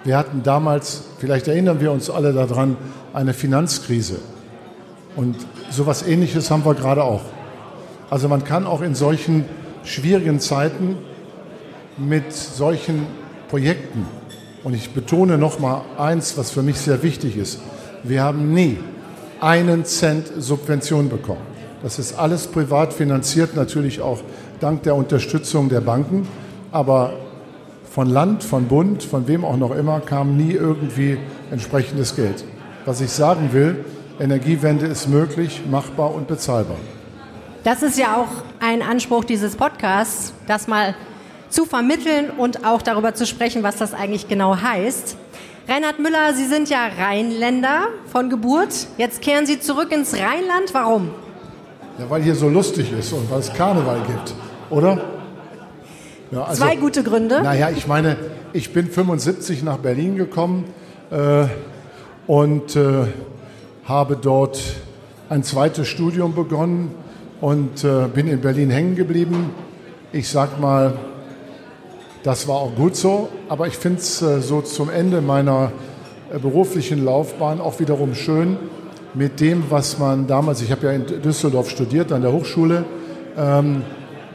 Wir 0.05 0.17
hatten 0.17 0.43
damals, 0.43 1.05
vielleicht 1.19 1.49
erinnern 1.49 1.81
wir 1.81 1.93
uns 1.93 2.09
alle 2.09 2.33
daran, 2.33 2.77
eine 3.13 3.35
Finanzkrise. 3.35 4.21
Und 5.17 5.37
sowas 5.71 6.03
Ähnliches 6.07 6.51
haben 6.51 6.65
wir 6.65 6.75
gerade 6.75 7.03
auch. 7.03 7.23
Also 8.11 8.29
man 8.29 8.45
kann 8.45 8.67
auch 8.67 8.81
in 8.81 8.95
solchen 8.95 9.45
schwierigen 9.85 10.41
Zeiten 10.41 10.97
mit 11.97 12.33
solchen 12.33 13.07
Projekten 13.49 14.07
Und 14.65 14.75
ich 14.75 14.91
betone 14.91 15.39
noch 15.39 15.61
mal 15.61 15.83
eins, 15.97 16.37
was 16.37 16.51
für 16.51 16.63
mich 16.63 16.79
sehr 16.79 17.03
wichtig 17.03 17.37
ist. 17.37 17.61
Wir 18.03 18.23
haben 18.23 18.53
nie 18.53 18.79
einen 19.41 19.85
Cent 19.85 20.27
Subvention 20.37 21.09
bekommen. 21.09 21.47
Das 21.83 21.99
ist 21.99 22.19
alles 22.19 22.47
privat 22.49 22.93
finanziert, 22.93 23.55
natürlich 23.55 24.01
auch 24.01 24.21
dank 24.61 24.83
der 24.83 24.97
Unterstützung 24.97 25.69
der 25.69 25.81
Banken. 25.81 26.27
Aber 26.73 27.13
von 27.91 28.09
Land, 28.09 28.43
von 28.43 28.67
Bund, 28.67 29.03
von 29.03 29.29
wem 29.29 29.45
auch 29.45 29.57
noch 29.57 29.71
immer, 29.71 30.01
kam 30.01 30.37
nie 30.37 30.53
irgendwie 30.53 31.19
entsprechendes 31.51 32.17
Geld. 32.17 32.45
Was 32.85 33.01
ich 33.01 33.11
sagen 33.11 33.53
will, 33.53 33.85
Energiewende 34.21 34.87
ist 34.87 35.09
möglich, 35.09 35.63
machbar 35.71 36.13
und 36.15 36.27
bezahlbar. 36.27 36.77
Das 37.63 37.83
ist 37.83 37.99
ja 37.99 38.17
auch 38.17 38.43
ein 38.61 38.83
Anspruch 38.83 39.25
dieses 39.25 39.55
Podcasts, 39.57 40.33
das 40.47 40.67
mal 40.67 40.95
zu 41.49 41.65
vermitteln 41.65 42.31
und 42.31 42.65
auch 42.65 42.83
darüber 42.83 43.15
zu 43.15 43.27
sprechen, 43.27 43.63
was 43.63 43.77
das 43.77 43.95
eigentlich 43.95 44.29
genau 44.29 44.57
heißt. 44.57 45.17
Reinhard 45.69 45.99
Müller, 45.99 46.35
Sie 46.35 46.47
sind 46.47 46.71
ja 46.71 46.89
Rheinländer 46.99 47.89
von 48.11 48.31
Geburt. 48.31 48.87
Jetzt 48.97 49.23
kehren 49.23 49.47
Sie 49.47 49.61
zurück 49.61 49.93
ins 49.93 50.15
Rheinland. 50.15 50.73
Warum? 50.73 51.11
Ja, 51.99 52.09
weil 52.09 52.23
hier 52.23 52.37
so 52.37 52.49
lustig 52.49 52.93
ist 52.97 53.13
und 53.13 53.29
weil 53.29 53.41
es 53.41 53.53
Karneval 53.53 54.01
gibt, 54.07 54.33
oder? 54.71 55.01
Ja, 56.31 56.45
also, 56.45 56.63
Zwei 56.63 56.77
gute 56.77 57.03
Gründe. 57.03 57.43
Naja, 57.43 57.71
ich 57.71 57.89
meine, 57.89 58.17
ich 58.53 58.73
bin 58.73 58.87
75 58.87 59.65
nach 59.65 59.79
Berlin 59.79 60.15
gekommen 60.15 60.67
äh, 61.11 61.47
und 62.29 62.77
äh, 62.77 63.07
habe 63.85 64.17
dort 64.17 64.63
ein 65.29 65.43
zweites 65.43 65.89
Studium 65.89 66.37
begonnen 66.37 66.95
und 67.41 67.83
äh, 67.83 68.07
bin 68.07 68.29
in 68.29 68.41
Berlin 68.41 68.71
hängen 68.71 68.95
geblieben. 68.95 69.51
Ich 70.13 70.29
sag 70.29 70.61
mal, 70.61 70.95
das 72.23 72.47
war 72.47 72.57
auch 72.57 72.77
gut 72.77 72.95
so, 72.95 73.29
aber 73.49 73.67
ich 73.67 73.77
finde 73.77 73.99
es 73.99 74.23
äh, 74.23 74.41
so 74.41 74.61
zum 74.61 74.89
Ende 74.89 75.21
meiner 75.21 75.73
äh, 76.33 76.39
beruflichen 76.39 77.05
Laufbahn 77.05 77.61
auch 77.61 77.81
wiederum 77.81 78.15
schön, 78.15 78.57
mit 79.15 79.41
dem, 79.41 79.65
was 79.71 79.99
man 79.99 80.27
damals, 80.27 80.63
ich 80.63 80.71
habe 80.71 80.87
ja 80.87 80.93
in 80.93 81.07
Düsseldorf 81.23 81.71
studiert 81.71 82.13
an 82.13 82.23
der 82.23 82.33
Hochschule, 82.33 82.85
ähm, 83.37 83.83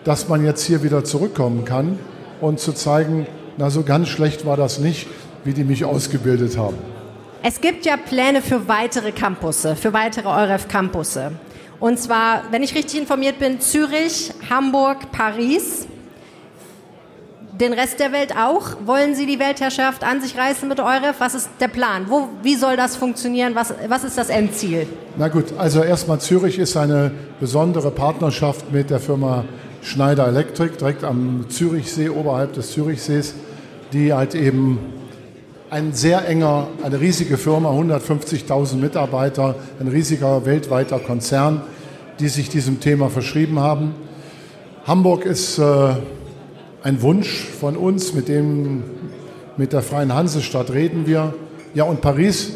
dass 0.04 0.28
man 0.30 0.44
jetzt 0.44 0.64
hier 0.64 0.84
wieder 0.84 1.04
zurückkommen 1.04 1.66
kann 1.66 2.00
und 2.42 2.60
zu 2.60 2.74
zeigen, 2.74 3.28
na 3.58 3.70
so 3.70 3.84
ganz 3.84 4.10
schlecht 4.10 4.46
war 4.46 4.58
das 4.58 4.80
nicht, 4.80 5.08
wie 5.44 5.54
die 5.54 5.64
mich 5.64 5.86
ausgebildet 5.86 6.58
haben. 6.58 6.78
Es 7.42 7.60
gibt 7.60 7.86
ja 7.86 7.98
Pläne 7.98 8.42
für 8.42 8.68
weitere 8.68 9.12
Campusse, 9.12 9.76
für 9.76 9.94
weitere 9.94 10.28
EUREF 10.28 10.68
Campusse. 10.68 11.34
Und 11.80 12.00
zwar, 12.00 12.44
wenn 12.52 12.64
ich 12.64 12.74
richtig 12.76 13.02
informiert 13.02 13.40
bin, 13.40 13.60
Zürich, 13.60 14.32
Hamburg, 14.50 15.12
Paris. 15.12 15.88
Den 17.60 17.72
Rest 17.72 18.00
der 18.00 18.12
Welt 18.12 18.36
auch? 18.36 18.78
Wollen 18.84 19.14
Sie 19.14 19.28
die 19.28 19.38
Weltherrschaft 19.38 20.04
an 20.04 20.22
sich 20.22 20.36
reißen 20.36 20.68
mit 20.68 20.80
EUREF? 20.80 21.18
Was 21.20 21.36
ist 21.36 21.50
der 21.60 21.68
Plan? 21.68 22.06
Wo, 22.08 22.30
wie 22.42 22.56
soll 22.56 22.76
das 22.78 22.96
funktionieren? 22.96 23.54
Was, 23.54 23.76
was 23.88 24.04
ist 24.04 24.18
das 24.18 24.30
Endziel? 24.30 24.88
Na 25.18 25.28
gut, 25.28 25.54
also 25.60 25.84
erstmal 25.84 26.20
Zürich 26.20 26.58
ist 26.58 26.76
eine 26.76 27.12
besondere 27.40 27.92
Partnerschaft 27.92 28.72
mit 28.72 28.90
der 28.90 29.00
Firma 29.00 29.46
Schneider 29.84 30.28
Electric, 30.28 30.78
direkt 30.78 31.04
am 31.04 31.46
Zürichsee, 31.48 32.10
oberhalb 32.10 32.54
des 32.54 32.72
Zürichsees, 32.72 33.36
die 33.92 34.14
halt 34.14 34.34
eben 34.34 34.80
ein 35.70 35.94
sehr 35.94 36.28
enger, 36.28 36.70
eine 36.84 37.00
riesige 37.00 37.38
Firma, 37.38 37.70
150.000 37.70 38.78
Mitarbeiter, 38.78 39.54
ein 39.80 39.90
riesiger 39.90 40.48
weltweiter 40.48 40.98
Konzern, 40.98 41.62
die 42.20 42.30
sich 42.30 42.50
diesem 42.50 42.80
Thema 42.80 43.10
verschrieben 43.10 43.60
haben. 43.60 43.94
Hamburg 44.88 45.26
ist 45.26 45.60
äh, 45.60 45.94
ein 46.84 47.02
Wunsch 47.02 47.48
von 47.60 47.78
uns, 47.78 48.14
mit 48.14 48.28
dem 48.28 48.84
mit 49.58 49.74
der 49.74 49.82
Freien 49.82 50.14
Hansestadt 50.14 50.72
reden 50.72 51.06
wir. 51.06 51.34
Ja, 51.74 51.84
und 51.86 52.02
Paris, 52.02 52.52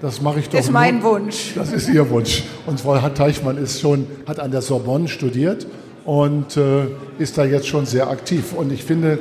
das 0.00 0.20
mache 0.20 0.40
ich 0.40 0.46
doch. 0.46 0.58
Das 0.58 0.66
ist 0.66 0.72
mein 0.72 1.02
Wunsch. 1.02 1.52
Das 1.54 1.72
ist 1.72 1.88
Ihr 1.88 2.08
Wunsch. 2.10 2.44
Und 2.66 2.80
Frau 2.80 2.96
Teichmann 3.08 3.56
ist 3.56 3.80
schon, 3.80 4.06
hat 4.26 4.38
an 4.38 4.50
der 4.50 4.62
Sorbonne 4.62 5.08
studiert 5.08 5.66
und 6.04 6.56
äh, 6.56 6.86
ist 7.18 7.38
da 7.38 7.44
jetzt 7.44 7.66
schon 7.66 7.86
sehr 7.86 8.08
aktiv. 8.08 8.52
Und 8.52 8.72
ich 8.72 8.84
finde, 8.84 9.18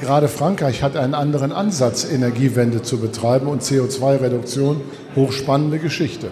gerade 0.00 0.28
Frankreich 0.28 0.82
hat 0.82 0.96
einen 0.96 1.14
anderen 1.14 1.52
Ansatz, 1.52 2.04
Energiewende 2.10 2.82
zu 2.82 2.98
betreiben 2.98 3.46
und 3.46 3.62
CO2-Reduktion. 3.62 4.80
Hochspannende 5.16 5.78
Geschichte. 5.78 6.30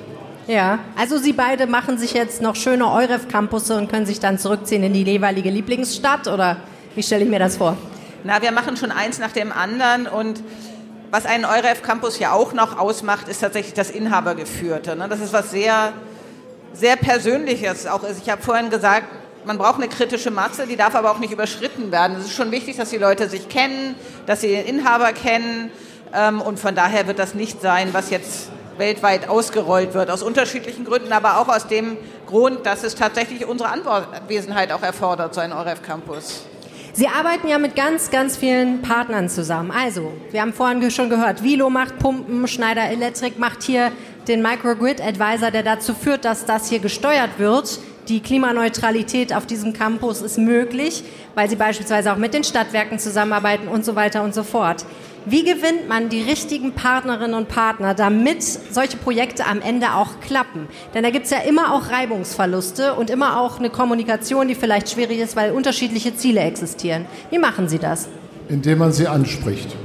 Ja, 0.48 0.78
also 0.96 1.18
Sie 1.18 1.32
beide 1.32 1.66
machen 1.66 1.98
sich 1.98 2.14
jetzt 2.14 2.40
noch 2.42 2.56
schöne 2.56 2.86
EUREF-Campusse 2.86 3.76
und 3.76 3.90
können 3.90 4.06
sich 4.06 4.18
dann 4.18 4.38
zurückziehen 4.38 4.82
in 4.82 4.94
die 4.94 5.02
jeweilige 5.02 5.50
Lieblingsstadt 5.50 6.26
oder 6.26 6.56
wie 6.94 7.02
stelle 7.02 7.24
ich 7.24 7.30
mir 7.30 7.38
das 7.38 7.56
vor? 7.56 7.76
Na, 8.24 8.42
wir 8.42 8.52
machen 8.52 8.76
schon 8.76 8.90
eins 8.90 9.18
nach 9.18 9.32
dem 9.32 9.52
anderen 9.52 10.06
und 10.06 10.42
was 11.10 11.24
einen 11.24 11.44
EUREF-Campus 11.44 12.18
ja 12.18 12.32
auch 12.32 12.52
noch 12.52 12.78
ausmacht, 12.78 13.28
ist 13.28 13.40
tatsächlich 13.40 13.74
das 13.74 13.90
Inhabergeführte. 13.90 14.96
Ne? 14.96 15.08
Das 15.08 15.20
ist 15.20 15.32
was 15.32 15.50
sehr, 15.50 15.92
sehr 16.72 16.96
Persönliches. 16.96 17.86
Auch 17.86 18.02
ich 18.04 18.28
habe 18.28 18.42
vorhin 18.42 18.70
gesagt, 18.70 19.06
man 19.44 19.56
braucht 19.56 19.76
eine 19.76 19.88
kritische 19.88 20.30
Masse, 20.30 20.66
die 20.66 20.76
darf 20.76 20.94
aber 20.94 21.10
auch 21.10 21.18
nicht 21.18 21.32
überschritten 21.32 21.90
werden. 21.90 22.16
Es 22.18 22.26
ist 22.26 22.34
schon 22.34 22.50
wichtig, 22.50 22.76
dass 22.76 22.90
die 22.90 22.98
Leute 22.98 23.28
sich 23.28 23.48
kennen, 23.48 23.94
dass 24.26 24.42
sie 24.42 24.48
den 24.48 24.66
Inhaber 24.66 25.12
kennen. 25.12 25.70
Ähm, 26.12 26.40
und 26.40 26.58
von 26.58 26.74
daher 26.74 27.06
wird 27.06 27.18
das 27.18 27.34
nicht 27.34 27.62
sein, 27.62 27.88
was 27.92 28.10
jetzt 28.10 28.50
weltweit 28.76 29.28
ausgerollt 29.28 29.94
wird, 29.94 30.10
aus 30.10 30.22
unterschiedlichen 30.22 30.84
Gründen, 30.84 31.12
aber 31.12 31.38
auch 31.38 31.48
aus 31.48 31.66
dem 31.66 31.96
Grund, 32.26 32.66
dass 32.66 32.84
es 32.84 32.94
tatsächlich 32.94 33.46
unsere 33.46 33.70
Anwesenheit 33.70 34.72
auch 34.72 34.82
erfordert, 34.82 35.34
so 35.34 35.40
ein 35.40 35.52
ORF 35.52 35.82
Campus. 35.82 36.47
Sie 36.98 37.06
arbeiten 37.06 37.46
ja 37.46 37.58
mit 37.58 37.76
ganz, 37.76 38.10
ganz 38.10 38.36
vielen 38.36 38.82
Partnern 38.82 39.28
zusammen. 39.28 39.70
Also, 39.70 40.12
wir 40.32 40.40
haben 40.40 40.52
vorhin 40.52 40.90
schon 40.90 41.08
gehört, 41.08 41.44
Vilo 41.44 41.70
macht 41.70 42.00
Pumpen, 42.00 42.48
Schneider 42.48 42.90
Electric 42.90 43.38
macht 43.38 43.62
hier 43.62 43.92
den 44.26 44.42
Microgrid 44.42 45.00
Advisor, 45.00 45.52
der 45.52 45.62
dazu 45.62 45.94
führt, 45.94 46.24
dass 46.24 46.44
das 46.44 46.68
hier 46.68 46.80
gesteuert 46.80 47.38
wird 47.38 47.78
die 48.08 48.20
Klimaneutralität 48.20 49.34
auf 49.34 49.46
diesem 49.46 49.72
Campus 49.72 50.22
ist 50.22 50.38
möglich, 50.38 51.04
weil 51.34 51.48
sie 51.48 51.56
beispielsweise 51.56 52.12
auch 52.12 52.16
mit 52.16 52.34
den 52.34 52.42
Stadtwerken 52.42 52.98
zusammenarbeiten 52.98 53.68
und 53.68 53.84
so 53.84 53.94
weiter 53.96 54.22
und 54.22 54.34
so 54.34 54.42
fort. 54.42 54.84
Wie 55.30 55.44
gewinnt 55.44 55.88
man 55.90 56.08
die 56.08 56.22
richtigen 56.22 56.72
Partnerinnen 56.72 57.34
und 57.34 57.48
Partner, 57.48 57.92
damit 57.92 58.42
solche 58.42 58.96
Projekte 58.96 59.44
am 59.44 59.60
Ende 59.60 59.92
auch 59.94 60.20
klappen? 60.20 60.68
Denn 60.94 61.02
da 61.02 61.10
gibt 61.10 61.26
es 61.26 61.30
ja 61.30 61.40
immer 61.46 61.74
auch 61.74 61.90
Reibungsverluste 61.90 62.94
und 62.94 63.10
immer 63.10 63.38
auch 63.38 63.58
eine 63.58 63.68
Kommunikation, 63.68 64.48
die 64.48 64.54
vielleicht 64.54 64.88
schwierig 64.88 65.18
ist, 65.18 65.36
weil 65.36 65.52
unterschiedliche 65.52 66.16
Ziele 66.16 66.40
existieren. 66.40 67.04
Wie 67.30 67.38
machen 67.38 67.68
Sie 67.68 67.78
das? 67.78 68.08
Indem 68.48 68.78
man 68.78 68.92
sie 68.92 69.06
anspricht. 69.06 69.76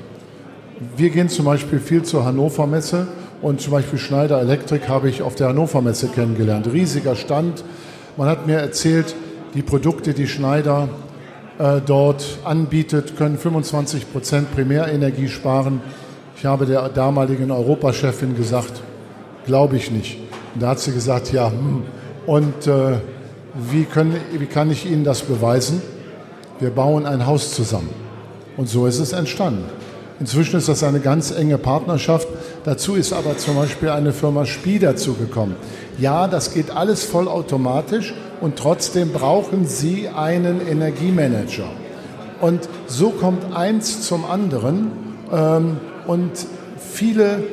Wir 0.96 1.10
gehen 1.10 1.28
zum 1.28 1.44
Beispiel 1.44 1.80
viel 1.80 2.04
zur 2.04 2.24
Hannover 2.24 2.66
Messe 2.66 3.08
und 3.42 3.60
zum 3.60 3.74
Beispiel 3.74 4.00
Schneider 4.00 4.40
Electric 4.40 4.88
habe 4.88 5.10
ich 5.10 5.22
auf 5.22 5.36
der 5.36 5.50
Hannover 5.50 5.82
Messe 5.82 6.08
kennengelernt. 6.08 6.72
Riesiger 6.72 7.18
Stand, 7.18 7.66
man 8.16 8.30
hat 8.30 8.48
mir 8.48 8.60
erzählt, 8.60 9.14
die 9.56 9.62
Produkte, 9.62 10.14
die 10.14 10.28
Schneider 10.28 10.88
dort 11.58 12.26
anbietet, 12.44 13.16
können 13.16 13.38
25 13.38 14.12
Prozent 14.12 14.54
Primärenergie 14.54 15.28
sparen. 15.28 15.82
Ich 16.36 16.46
habe 16.46 16.66
der 16.66 16.90
damaligen 16.90 17.52
Europachefin 17.52 18.36
gesagt, 18.36 18.82
glaube 19.46 19.78
ich 19.78 19.92
nicht. 19.92 20.18
Und 20.54 20.64
da 20.64 20.70
hat 20.70 20.80
sie 20.80 20.92
gesagt, 20.92 21.32
ja, 21.32 21.50
hm. 21.50 21.84
und 22.26 22.68
äh, 22.68 22.98
wie, 23.54 23.84
können, 23.84 24.16
wie 24.38 24.46
kann 24.46 24.72
ich 24.72 24.86
Ihnen 24.86 25.04
das 25.04 25.22
beweisen? 25.22 25.82
Wir 26.60 26.72
bauen 26.72 27.06
ein 27.06 27.26
Haus 27.26 27.54
zusammen. 27.54 27.90
Und 28.58 28.68
so 28.68 28.88
ist 28.88 29.00
es 29.00 29.14
entstanden. 29.14 29.66
Inzwischen 30.20 30.58
ist 30.58 30.70
das 30.70 30.84
eine 30.84 31.00
ganz 31.00 31.32
enge 31.32 31.58
Partnerschaft. 31.58 32.28
Dazu 32.64 32.96
ist 32.96 33.14
aber 33.14 33.38
zum 33.38 33.56
Beispiel 33.56 33.90
eine 33.90 34.14
Firma 34.14 34.46
Spie 34.46 34.80
dazugekommen. 34.80 35.56
Ja, 36.00 36.28
das 36.28 36.54
geht 36.54 36.72
alles 36.72 37.04
vollautomatisch 37.04 38.14
und 38.42 38.56
trotzdem 38.56 39.12
brauchen 39.12 39.66
Sie 39.66 40.10
einen 40.10 40.66
Energiemanager. 40.66 41.70
Und 42.42 42.68
so 42.88 43.10
kommt 43.10 43.56
eins 43.56 44.02
zum 44.02 44.26
anderen 44.26 44.92
ähm, 45.32 45.78
und 46.08 46.32
viele 46.78 47.44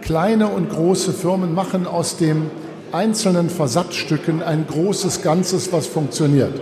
kleine 0.00 0.48
und 0.48 0.70
große 0.70 1.12
Firmen 1.12 1.54
machen 1.54 1.86
aus 1.86 2.16
den 2.16 2.50
einzelnen 2.92 3.48
Versatzstücken 3.48 4.42
ein 4.42 4.66
großes 4.66 5.22
Ganzes, 5.22 5.72
was 5.72 5.86
funktioniert 5.86 6.60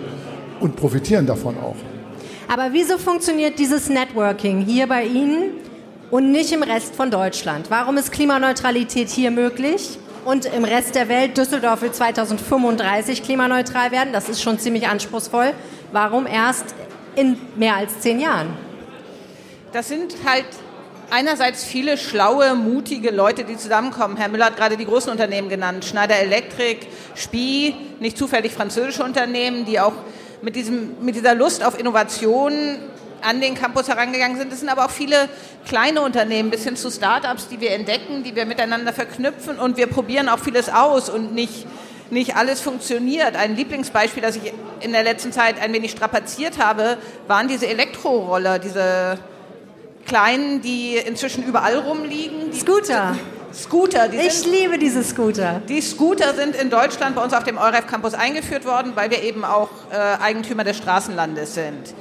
und 0.61 0.77
profitieren 0.77 1.27
davon 1.27 1.57
auch. 1.59 1.77
Aber 2.51 2.73
wieso 2.73 2.99
funktioniert 2.99 3.61
dieses 3.61 3.89
Networking 3.89 4.59
hier 4.63 4.89
bei 4.89 5.05
Ihnen 5.05 5.53
und 6.11 6.33
nicht 6.33 6.51
im 6.51 6.65
Rest 6.65 6.97
von 6.97 7.09
Deutschland? 7.09 7.71
Warum 7.71 7.97
ist 7.97 8.11
Klimaneutralität 8.11 9.09
hier 9.09 9.31
möglich 9.31 10.01
und 10.25 10.47
im 10.47 10.65
Rest 10.65 10.97
der 10.97 11.09
Welt? 11.09 11.39
Düsseldorf 11.39 11.83
will 11.83 11.93
2035 11.93 13.23
klimaneutral 13.23 13.93
werden. 13.93 14.13
Das 14.13 14.29
ist 14.29 14.43
schon 14.43 14.59
ziemlich 14.59 14.89
anspruchsvoll. 14.89 15.53
Warum 15.93 16.27
erst 16.27 16.75
in 17.15 17.39
mehr 17.55 17.77
als 17.77 18.01
zehn 18.01 18.19
Jahren? 18.19 18.49
Das 19.73 19.87
sind 19.87 20.17
halt 20.27 20.47
einerseits 21.09 21.63
viele 21.63 21.97
schlaue, 21.97 22.57
mutige 22.57 23.13
Leute, 23.13 23.45
die 23.45 23.59
zusammenkommen. 23.59 24.17
Herr 24.17 24.29
Müller 24.29 24.47
hat 24.47 24.57
gerade 24.57 24.77
die 24.77 24.87
großen 24.87 25.13
Unternehmen 25.13 25.51
genannt. 25.51 25.85
Schneider 25.85 26.19
Electric, 26.19 26.81
Spie, 27.15 27.77
nicht 28.01 28.19
zufällig 28.19 28.51
französische 28.51 29.05
Unternehmen, 29.05 29.67
die 29.67 29.79
auch 29.79 29.95
mit, 30.43 30.57
diesem, 30.57 31.05
mit 31.05 31.15
dieser 31.15 31.35
Lust 31.35 31.65
auf 31.65 31.79
Innovation 31.79 32.79
an 33.23 33.41
den 33.41 33.55
Campus 33.55 33.89
herangegangen 33.89 34.39
sind. 34.39 34.53
Es 34.53 34.61
sind 34.61 34.69
aber 34.69 34.87
auch 34.87 34.91
viele 34.91 35.29
kleine 35.67 36.01
Unternehmen 36.03 36.51
bis 36.51 36.65
hin 36.65 36.77
zu 36.77 36.91
Startups, 36.91 37.49
die 37.49 37.61
wir 37.61 37.73
entdecken, 37.73 38.23
die 38.25 38.35
wir 38.35 38.47
miteinander 38.47 38.93
verknüpfen 38.93 39.59
und 39.59 39.77
wir 39.77 39.87
probieren 39.87 40.29
auch 40.29 40.39
vieles 40.39 40.69
aus 40.69 41.11
und 41.11 41.35
nicht, 41.35 41.67
nicht 42.11 42.37
alles 42.37 42.61
funktioniert. 42.61 43.37
Ein 43.37 43.57
Lieblingsbeispiel, 43.57 44.23
das 44.23 44.37
ich 44.37 44.53
in 44.81 44.93
der 44.93 45.03
letzten 45.03 45.33
Zeit 45.33 45.61
ein 45.61 45.73
wenig 45.73 45.91
strapaziert 45.91 46.59
habe, 46.59 46.97
waren 47.27 47.49
diese 47.49 47.67
Elektroroller, 47.67 48.59
diese 48.59 49.19
kleinen, 50.07 50.63
die 50.63 50.97
inzwischen 50.97 51.45
überall 51.45 51.77
rumliegen. 51.79 52.53
Scooter. 52.53 53.17
Scooter. 53.55 54.09
Die 54.09 54.17
ich 54.19 54.33
sind, 54.35 54.53
liebe 54.53 54.79
diese 54.79 55.03
Scooter. 55.03 55.63
Die 55.69 55.81
Scooter 55.81 56.35
sind 56.35 56.55
in 56.55 56.71
Deutschland 56.71 57.17
bei 57.17 57.23
uns 57.23 57.33
auf 57.33 57.45
dem 57.45 57.59
EUREF 57.59 57.87
Campus 57.87 58.15
eingeführt 58.15 58.65
worden, 58.65 58.93
weil 58.95 59.11
wir 59.11 59.23
eben 59.23 59.45
auch 59.45 59.71
äh, 59.91 59.97
Eigentümer 59.97 60.65
des 60.65 60.77
Straßenlandes 60.77 61.55
sind. 61.55 61.95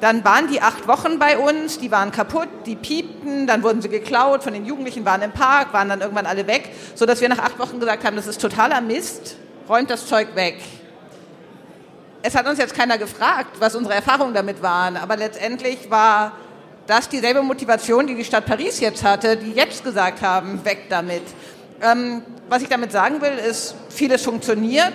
Dann 0.00 0.24
waren 0.24 0.48
die 0.48 0.60
acht 0.60 0.86
Wochen 0.88 1.18
bei 1.18 1.38
uns, 1.38 1.78
die 1.78 1.90
waren 1.90 2.12
kaputt, 2.12 2.48
die 2.66 2.76
piepten, 2.76 3.46
dann 3.46 3.62
wurden 3.62 3.80
sie 3.80 3.88
geklaut 3.88 4.42
von 4.42 4.52
den 4.52 4.66
Jugendlichen, 4.66 5.06
waren 5.06 5.22
im 5.22 5.32
Park, 5.32 5.72
waren 5.72 5.88
dann 5.88 6.02
irgendwann 6.02 6.26
alle 6.26 6.46
weg, 6.46 6.70
sodass 6.94 7.22
wir 7.22 7.30
nach 7.30 7.38
acht 7.38 7.58
Wochen 7.58 7.80
gesagt 7.80 8.04
haben, 8.04 8.14
das 8.14 8.26
ist 8.26 8.40
totaler 8.40 8.82
Mist, 8.82 9.36
räumt 9.68 9.88
das 9.88 10.06
Zeug 10.06 10.34
weg. 10.34 10.58
Es 12.20 12.34
hat 12.34 12.46
uns 12.46 12.58
jetzt 12.58 12.74
keiner 12.74 12.98
gefragt, 12.98 13.56
was 13.58 13.74
unsere 13.74 13.94
Erfahrungen 13.94 14.34
damit 14.34 14.62
waren, 14.62 14.96
aber 14.98 15.16
letztendlich 15.16 15.90
war 15.90 16.32
das 16.86 17.08
dieselbe 17.08 17.42
Motivation, 17.42 18.06
die 18.06 18.14
die 18.14 18.24
Stadt 18.24 18.46
Paris 18.46 18.80
jetzt 18.80 19.02
hatte, 19.02 19.36
die 19.36 19.52
jetzt 19.52 19.84
gesagt 19.84 20.22
haben, 20.22 20.64
weg 20.64 20.84
damit. 20.88 21.22
Ähm, 21.82 22.22
was 22.48 22.62
ich 22.62 22.68
damit 22.68 22.92
sagen 22.92 23.20
will, 23.20 23.32
ist, 23.32 23.74
vieles 23.88 24.22
funktioniert, 24.22 24.94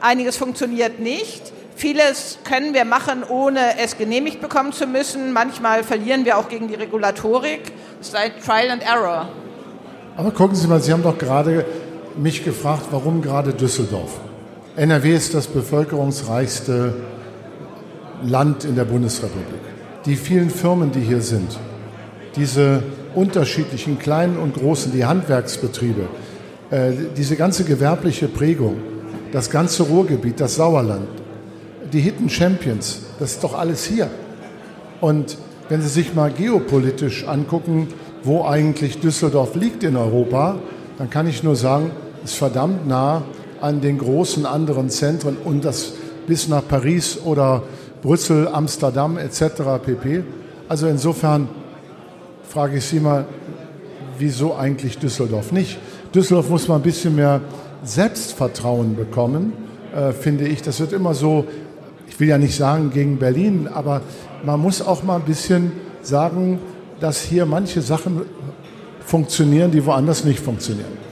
einiges 0.00 0.36
funktioniert 0.36 1.00
nicht. 1.00 1.52
Vieles 1.74 2.38
können 2.44 2.74
wir 2.74 2.84
machen, 2.84 3.24
ohne 3.24 3.78
es 3.78 3.96
genehmigt 3.96 4.40
bekommen 4.40 4.72
zu 4.72 4.86
müssen. 4.86 5.32
Manchmal 5.32 5.82
verlieren 5.82 6.24
wir 6.24 6.38
auch 6.38 6.48
gegen 6.48 6.68
die 6.68 6.74
Regulatorik. 6.74 7.72
Es 8.00 8.08
ist 8.08 8.16
ein 8.16 8.32
Trial 8.44 8.70
and 8.70 8.82
Error. 8.82 9.28
Aber 10.16 10.30
gucken 10.30 10.54
Sie 10.54 10.66
mal, 10.66 10.80
Sie 10.80 10.92
haben 10.92 11.02
doch 11.02 11.16
gerade 11.16 11.64
mich 12.16 12.44
gefragt, 12.44 12.88
warum 12.90 13.22
gerade 13.22 13.54
Düsseldorf? 13.54 14.20
NRW 14.76 15.14
ist 15.14 15.34
das 15.34 15.46
bevölkerungsreichste 15.46 16.94
Land 18.22 18.64
in 18.64 18.76
der 18.76 18.84
Bundesrepublik 18.84 19.69
die 20.06 20.16
vielen 20.16 20.50
Firmen, 20.50 20.92
die 20.92 21.00
hier 21.00 21.20
sind, 21.20 21.58
diese 22.36 22.82
unterschiedlichen 23.14 23.98
kleinen 23.98 24.38
und 24.38 24.54
großen, 24.54 24.92
die 24.92 25.04
Handwerksbetriebe, 25.04 26.02
äh, 26.70 26.92
diese 27.16 27.36
ganze 27.36 27.64
gewerbliche 27.64 28.28
Prägung, 28.28 28.76
das 29.32 29.50
ganze 29.50 29.84
Ruhrgebiet, 29.84 30.40
das 30.40 30.56
Sauerland, 30.56 31.08
die 31.92 32.00
Hidden 32.00 32.30
Champions, 32.30 33.00
das 33.18 33.32
ist 33.32 33.44
doch 33.44 33.58
alles 33.58 33.84
hier. 33.84 34.08
Und 35.00 35.38
wenn 35.68 35.82
Sie 35.82 35.88
sich 35.88 36.14
mal 36.14 36.30
geopolitisch 36.30 37.26
angucken, 37.26 37.88
wo 38.22 38.44
eigentlich 38.44 39.00
Düsseldorf 39.00 39.54
liegt 39.54 39.82
in 39.82 39.96
Europa, 39.96 40.58
dann 40.98 41.10
kann 41.10 41.26
ich 41.26 41.42
nur 41.42 41.56
sagen, 41.56 41.90
es 42.22 42.32
ist 42.32 42.38
verdammt 42.38 42.86
nah 42.86 43.22
an 43.60 43.80
den 43.80 43.98
großen 43.98 44.46
anderen 44.46 44.90
Zentren 44.90 45.36
und 45.36 45.64
das 45.64 45.92
bis 46.26 46.48
nach 46.48 46.66
Paris 46.66 47.18
oder 47.24 47.62
Brüssel, 48.02 48.48
Amsterdam 48.48 49.18
etc. 49.18 49.42
pp. 49.84 50.24
Also 50.68 50.86
insofern 50.86 51.48
frage 52.48 52.78
ich 52.78 52.84
Sie 52.84 53.00
mal, 53.00 53.26
wieso 54.18 54.54
eigentlich 54.54 54.98
Düsseldorf 54.98 55.52
nicht? 55.52 55.78
Düsseldorf 56.14 56.48
muss 56.48 56.68
mal 56.68 56.76
ein 56.76 56.82
bisschen 56.82 57.16
mehr 57.16 57.40
Selbstvertrauen 57.84 58.96
bekommen, 58.96 59.52
äh, 59.94 60.12
finde 60.12 60.46
ich. 60.46 60.62
Das 60.62 60.80
wird 60.80 60.92
immer 60.92 61.14
so, 61.14 61.44
ich 62.08 62.18
will 62.20 62.28
ja 62.28 62.38
nicht 62.38 62.56
sagen 62.56 62.90
gegen 62.90 63.18
Berlin, 63.18 63.68
aber 63.72 64.02
man 64.44 64.60
muss 64.60 64.82
auch 64.82 65.02
mal 65.02 65.16
ein 65.16 65.24
bisschen 65.24 65.72
sagen, 66.02 66.58
dass 67.00 67.22
hier 67.22 67.46
manche 67.46 67.82
Sachen 67.82 68.22
funktionieren, 69.04 69.70
die 69.70 69.84
woanders 69.84 70.24
nicht 70.24 70.40
funktionieren 70.40 71.09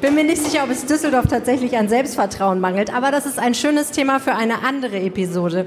bin 0.00 0.14
mir 0.14 0.24
nicht 0.24 0.42
sicher, 0.42 0.64
ob 0.64 0.70
es 0.70 0.86
Düsseldorf 0.86 1.26
tatsächlich 1.28 1.76
an 1.76 1.88
Selbstvertrauen 1.88 2.60
mangelt, 2.60 2.94
aber 2.94 3.10
das 3.10 3.26
ist 3.26 3.38
ein 3.38 3.54
schönes 3.54 3.90
Thema 3.90 4.20
für 4.20 4.34
eine 4.34 4.62
andere 4.64 4.98
Episode. 4.98 5.66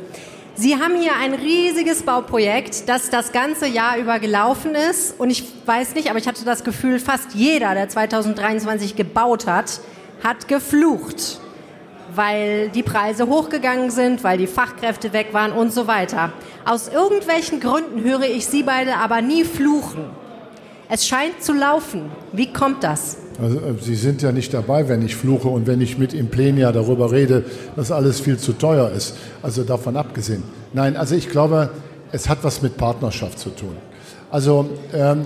Sie 0.56 0.76
haben 0.76 0.96
hier 1.00 1.14
ein 1.16 1.34
riesiges 1.34 2.04
Bauprojekt, 2.04 2.90
das 2.90 3.10
das 3.10 3.32
ganze 3.32 3.66
Jahr 3.66 3.98
über 3.98 4.20
gelaufen 4.20 4.76
ist. 4.76 5.18
Und 5.18 5.30
ich 5.30 5.46
weiß 5.66 5.96
nicht, 5.96 6.10
aber 6.10 6.20
ich 6.20 6.28
hatte 6.28 6.44
das 6.44 6.66
Gefühl, 6.66 7.00
fast 7.00 7.34
jeder, 7.34 7.74
der 7.76 7.88
2023 7.88 8.98
gebaut 8.98 9.48
hat, 9.48 9.80
hat 10.22 10.50
geflucht, 10.50 11.40
weil 12.14 12.68
die 12.70 12.84
Preise 12.84 13.28
hochgegangen 13.28 13.90
sind, 13.90 14.22
weil 14.26 14.38
die 14.38 14.48
Fachkräfte 14.48 15.14
weg 15.14 15.28
waren 15.32 15.54
und 15.54 15.72
so 15.72 15.88
weiter. 15.88 16.34
Aus 16.66 16.90
irgendwelchen 16.90 17.62
Gründen 17.62 18.04
höre 18.04 18.24
ich 18.24 18.46
Sie 18.46 18.64
beide 18.64 18.98
aber 18.98 19.22
nie 19.22 19.46
fluchen. 19.46 20.10
Es 20.90 21.08
scheint 21.08 21.42
zu 21.42 21.54
laufen. 21.54 22.12
Wie 22.34 22.52
kommt 22.52 22.84
das? 22.84 23.18
Also, 23.42 23.58
äh, 23.58 23.74
Sie 23.82 23.96
sind 23.96 24.22
ja 24.22 24.32
nicht 24.32 24.54
dabei, 24.54 24.88
wenn 24.90 25.04
ich 25.04 25.16
fluche 25.16 25.48
und 25.48 25.68
wenn 25.68 25.82
ich 25.82 25.98
mit 25.98 26.14
Implenia 26.14 26.72
darüber 26.72 27.12
rede, 27.12 27.46
dass 27.76 27.92
alles 27.92 28.20
viel 28.20 28.38
zu 28.38 28.54
teuer 28.54 28.92
ist. 28.92 29.16
Also 29.42 29.64
davon 29.64 29.96
abgesehen. 29.96 30.44
Nein, 30.74 30.98
also 30.98 31.16
ich 31.16 31.30
glaube, 31.30 31.70
es 32.12 32.28
hat 32.30 32.40
was 32.44 32.62
mit 32.62 32.78
Partnerschaft 32.78 33.40
zu 33.40 33.50
tun. 33.50 33.76
Also 34.32 34.70
ähm, 34.94 35.26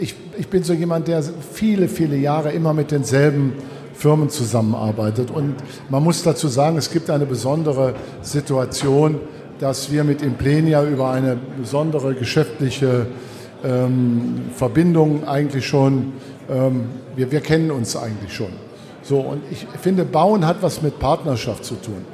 ich, 0.00 0.14
ich 0.38 0.48
bin 0.48 0.62
so 0.62 0.72
jemand, 0.72 1.08
der 1.08 1.22
viele, 1.52 1.88
viele 1.88 2.16
Jahre 2.16 2.52
immer 2.52 2.72
mit 2.72 2.90
denselben 2.90 3.54
Firmen 3.94 4.30
zusammenarbeitet. 4.30 5.30
Und 5.30 5.56
man 5.90 6.02
muss 6.02 6.22
dazu 6.22 6.48
sagen, 6.48 6.76
es 6.76 6.90
gibt 6.90 7.10
eine 7.10 7.26
besondere 7.26 7.94
Situation, 8.22 9.16
dass 9.58 9.90
wir 9.90 10.04
mit 10.04 10.22
Implenia 10.22 10.84
über 10.84 11.10
eine 11.10 11.36
besondere 11.58 12.14
geschäftliche 12.14 13.06
ähm, 13.64 14.42
Verbindung 14.54 15.26
eigentlich 15.26 15.66
schon 15.66 16.12
ähm, 16.48 16.86
wir, 17.16 17.30
wir 17.30 17.40
kennen 17.40 17.70
uns 17.70 17.96
eigentlich 17.96 18.32
schon. 18.32 18.52
So, 19.02 19.20
und 19.20 19.42
ich 19.50 19.66
finde, 19.80 20.04
Bauen 20.04 20.46
hat 20.46 20.58
was 20.60 20.82
mit 20.82 20.98
Partnerschaft 20.98 21.64
zu 21.64 21.76
tun. 21.76 22.04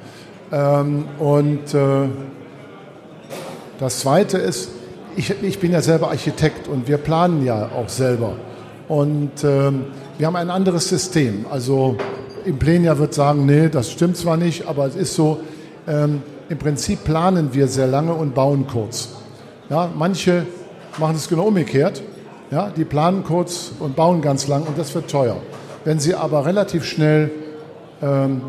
Ähm, 0.53 1.07
und 1.19 1.75
äh, 1.75 2.09
das 3.81 4.01
Zweite 4.01 4.39
ist, 4.39 4.71
ich, 5.17 5.35
ich, 5.43 5.59
bin 5.59 5.73
ja 5.73 5.81
selber 5.81 6.11
Architekt 6.11 6.69
und 6.69 6.89
wir 6.89 6.99
planen 6.99 7.45
ja 7.45 7.71
auch 7.77 7.89
selber. 7.89 8.37
Und 8.89 9.43
ähm, 9.43 9.87
wir 10.19 10.27
haben 10.27 10.37
ein 10.37 10.51
anderes 10.51 10.89
System. 10.89 11.47
Also 11.51 11.97
Implenia 12.45 12.99
wird 12.99 13.15
sagen, 13.15 13.47
nee, 13.47 13.69
das 13.69 13.91
stimmt 13.91 14.17
zwar 14.17 14.37
nicht, 14.37 14.67
aber 14.69 14.87
es 14.87 14.95
ist 14.95 15.15
so, 15.15 15.41
ähm, 15.89 16.23
im 16.49 16.59
Prinzip 16.59 17.05
planen 17.05 17.55
wir 17.55 17.69
sehr 17.69 17.87
lange 17.87 18.13
und 18.13 18.35
bauen 18.35 18.67
kurz. 18.67 19.09
Ja, 19.71 19.91
manche 19.97 20.47
machen 20.99 21.17
es 21.17 21.29
genau 21.29 21.45
umgekehrt. 21.45 22.03
Ja, 22.55 22.71
die 22.71 22.85
planen 22.85 23.25
kurz 23.25 23.73
und 23.81 23.97
bauen 23.97 24.23
ganz 24.23 24.47
lang 24.47 24.63
und 24.63 24.79
das 24.79 24.95
wird 24.95 25.11
teuer. 25.11 25.39
Wenn 25.85 25.99
Sie 25.99 26.15
aber 26.15 26.47
relativ 26.47 26.85
schnell, 26.85 27.33
ähm, 28.01 28.43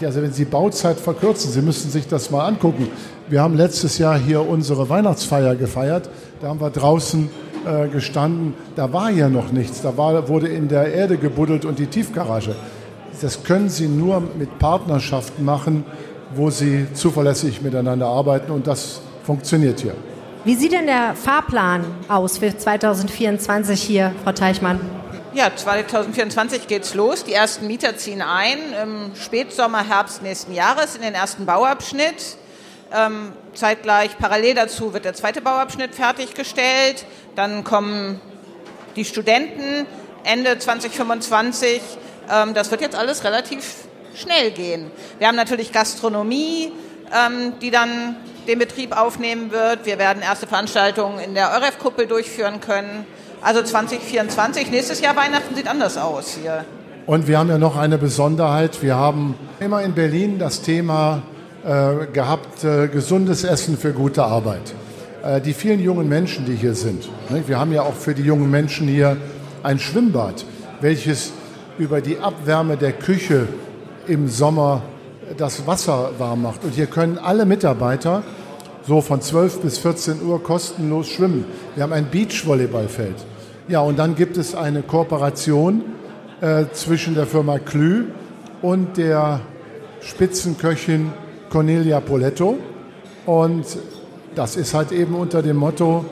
also 0.00 0.22
wenn 0.22 0.32
Sie 0.32 0.44
Bauzeit 0.44 1.00
verkürzen, 1.00 1.50
Sie 1.50 1.60
müssen 1.60 1.90
sich 1.90 2.06
das 2.06 2.30
mal 2.30 2.46
angucken. 2.46 2.86
Wir 3.28 3.42
haben 3.42 3.56
letztes 3.56 3.98
Jahr 3.98 4.16
hier 4.16 4.48
unsere 4.48 4.88
Weihnachtsfeier 4.88 5.56
gefeiert. 5.56 6.10
Da 6.40 6.46
haben 6.46 6.60
wir 6.60 6.70
draußen 6.70 7.28
äh, 7.66 7.88
gestanden. 7.88 8.54
Da 8.76 8.92
war 8.92 9.10
ja 9.10 9.28
noch 9.28 9.50
nichts. 9.50 9.82
Da 9.82 9.96
war, 9.96 10.28
wurde 10.28 10.46
in 10.46 10.68
der 10.68 10.94
Erde 10.94 11.16
gebuddelt 11.16 11.64
und 11.64 11.80
die 11.80 11.86
Tiefgarage. 11.86 12.54
Das 13.20 13.42
können 13.42 13.68
Sie 13.68 13.88
nur 13.88 14.22
mit 14.38 14.60
Partnerschaften 14.60 15.44
machen, 15.44 15.82
wo 16.36 16.50
Sie 16.50 16.86
zuverlässig 16.94 17.62
miteinander 17.62 18.06
arbeiten 18.06 18.52
und 18.52 18.68
das 18.68 19.00
funktioniert 19.24 19.80
hier. 19.80 19.94
Wie 20.46 20.56
sieht 20.56 20.72
denn 20.72 20.84
der 20.84 21.14
Fahrplan 21.14 21.86
aus 22.06 22.36
für 22.36 22.54
2024 22.54 23.80
hier, 23.80 24.14
Frau 24.24 24.32
Teichmann? 24.32 24.78
Ja, 25.32 25.56
2024 25.56 26.66
geht's 26.66 26.92
los. 26.92 27.24
Die 27.24 27.32
ersten 27.32 27.66
Mieter 27.66 27.96
ziehen 27.96 28.20
ein 28.20 28.58
im 28.82 29.14
Spätsommer, 29.14 29.88
Herbst 29.88 30.22
nächsten 30.22 30.52
Jahres 30.52 30.96
in 30.96 31.00
den 31.00 31.14
ersten 31.14 31.46
Bauabschnitt. 31.46 32.36
Ähm, 32.92 33.32
zeitgleich 33.54 34.18
parallel 34.18 34.54
dazu 34.54 34.92
wird 34.92 35.06
der 35.06 35.14
zweite 35.14 35.40
Bauabschnitt 35.40 35.94
fertiggestellt. 35.94 37.06
Dann 37.36 37.64
kommen 37.64 38.20
die 38.96 39.06
Studenten 39.06 39.86
Ende 40.24 40.58
2025. 40.58 41.80
Ähm, 42.30 42.52
das 42.52 42.70
wird 42.70 42.82
jetzt 42.82 42.96
alles 42.96 43.24
relativ 43.24 43.86
schnell 44.14 44.50
gehen. 44.50 44.90
Wir 45.18 45.26
haben 45.26 45.36
natürlich 45.36 45.72
Gastronomie, 45.72 46.70
die 47.60 47.70
dann 47.70 48.16
den 48.46 48.58
Betrieb 48.58 48.96
aufnehmen 48.96 49.50
wird. 49.50 49.86
Wir 49.86 49.98
werden 49.98 50.22
erste 50.22 50.46
Veranstaltungen 50.46 51.18
in 51.18 51.34
der 51.34 51.50
EUREF-Kuppel 51.52 52.06
durchführen 52.06 52.60
können. 52.60 53.06
Also 53.42 53.62
2024, 53.62 54.70
nächstes 54.70 55.00
Jahr 55.00 55.16
Weihnachten 55.16 55.54
sieht 55.54 55.68
anders 55.68 55.98
aus 55.98 56.38
hier. 56.40 56.64
Und 57.06 57.28
wir 57.28 57.38
haben 57.38 57.50
ja 57.50 57.58
noch 57.58 57.76
eine 57.76 57.98
Besonderheit. 57.98 58.82
Wir 58.82 58.94
haben 58.94 59.34
immer 59.60 59.82
in 59.82 59.92
Berlin 59.92 60.38
das 60.38 60.62
Thema 60.62 61.22
äh, 61.64 62.06
gehabt, 62.06 62.64
äh, 62.64 62.88
gesundes 62.88 63.44
Essen 63.44 63.76
für 63.76 63.92
gute 63.92 64.24
Arbeit. 64.24 64.74
Äh, 65.22 65.40
die 65.42 65.52
vielen 65.52 65.80
jungen 65.80 66.08
Menschen, 66.08 66.46
die 66.46 66.54
hier 66.54 66.74
sind. 66.74 67.08
Ne? 67.30 67.42
Wir 67.46 67.58
haben 67.58 67.72
ja 67.72 67.82
auch 67.82 67.94
für 67.94 68.14
die 68.14 68.22
jungen 68.22 68.50
Menschen 68.50 68.88
hier 68.88 69.18
ein 69.62 69.78
Schwimmbad, 69.78 70.44
welches 70.80 71.32
über 71.78 72.00
die 72.00 72.18
Abwärme 72.18 72.78
der 72.78 72.92
Küche 72.92 73.48
im 74.06 74.28
Sommer 74.28 74.82
das 75.36 75.66
Wasser 75.66 76.12
warm 76.18 76.42
macht. 76.42 76.64
Und 76.64 76.74
hier 76.74 76.86
können 76.86 77.18
alle 77.18 77.46
Mitarbeiter 77.46 78.22
so 78.86 79.00
von 79.00 79.20
12 79.20 79.60
bis 79.60 79.78
14 79.78 80.22
Uhr 80.22 80.42
kostenlos 80.42 81.08
schwimmen. 81.08 81.44
Wir 81.74 81.84
haben 81.84 81.92
ein 81.92 82.10
Beachvolleyballfeld. 82.10 83.16
Ja, 83.68 83.80
und 83.80 83.98
dann 83.98 84.14
gibt 84.14 84.36
es 84.36 84.54
eine 84.54 84.82
Kooperation 84.82 85.82
äh, 86.40 86.66
zwischen 86.72 87.14
der 87.14 87.26
Firma 87.26 87.58
Klü 87.58 88.06
und 88.60 88.98
der 88.98 89.40
Spitzenköchin 90.00 91.12
Cornelia 91.48 92.00
Poletto. 92.00 92.58
Und 93.24 93.64
das 94.34 94.56
ist 94.56 94.74
halt 94.74 94.92
eben 94.92 95.14
unter 95.14 95.42
dem 95.42 95.56
Motto 95.56 96.04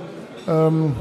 ähm, 0.48 0.94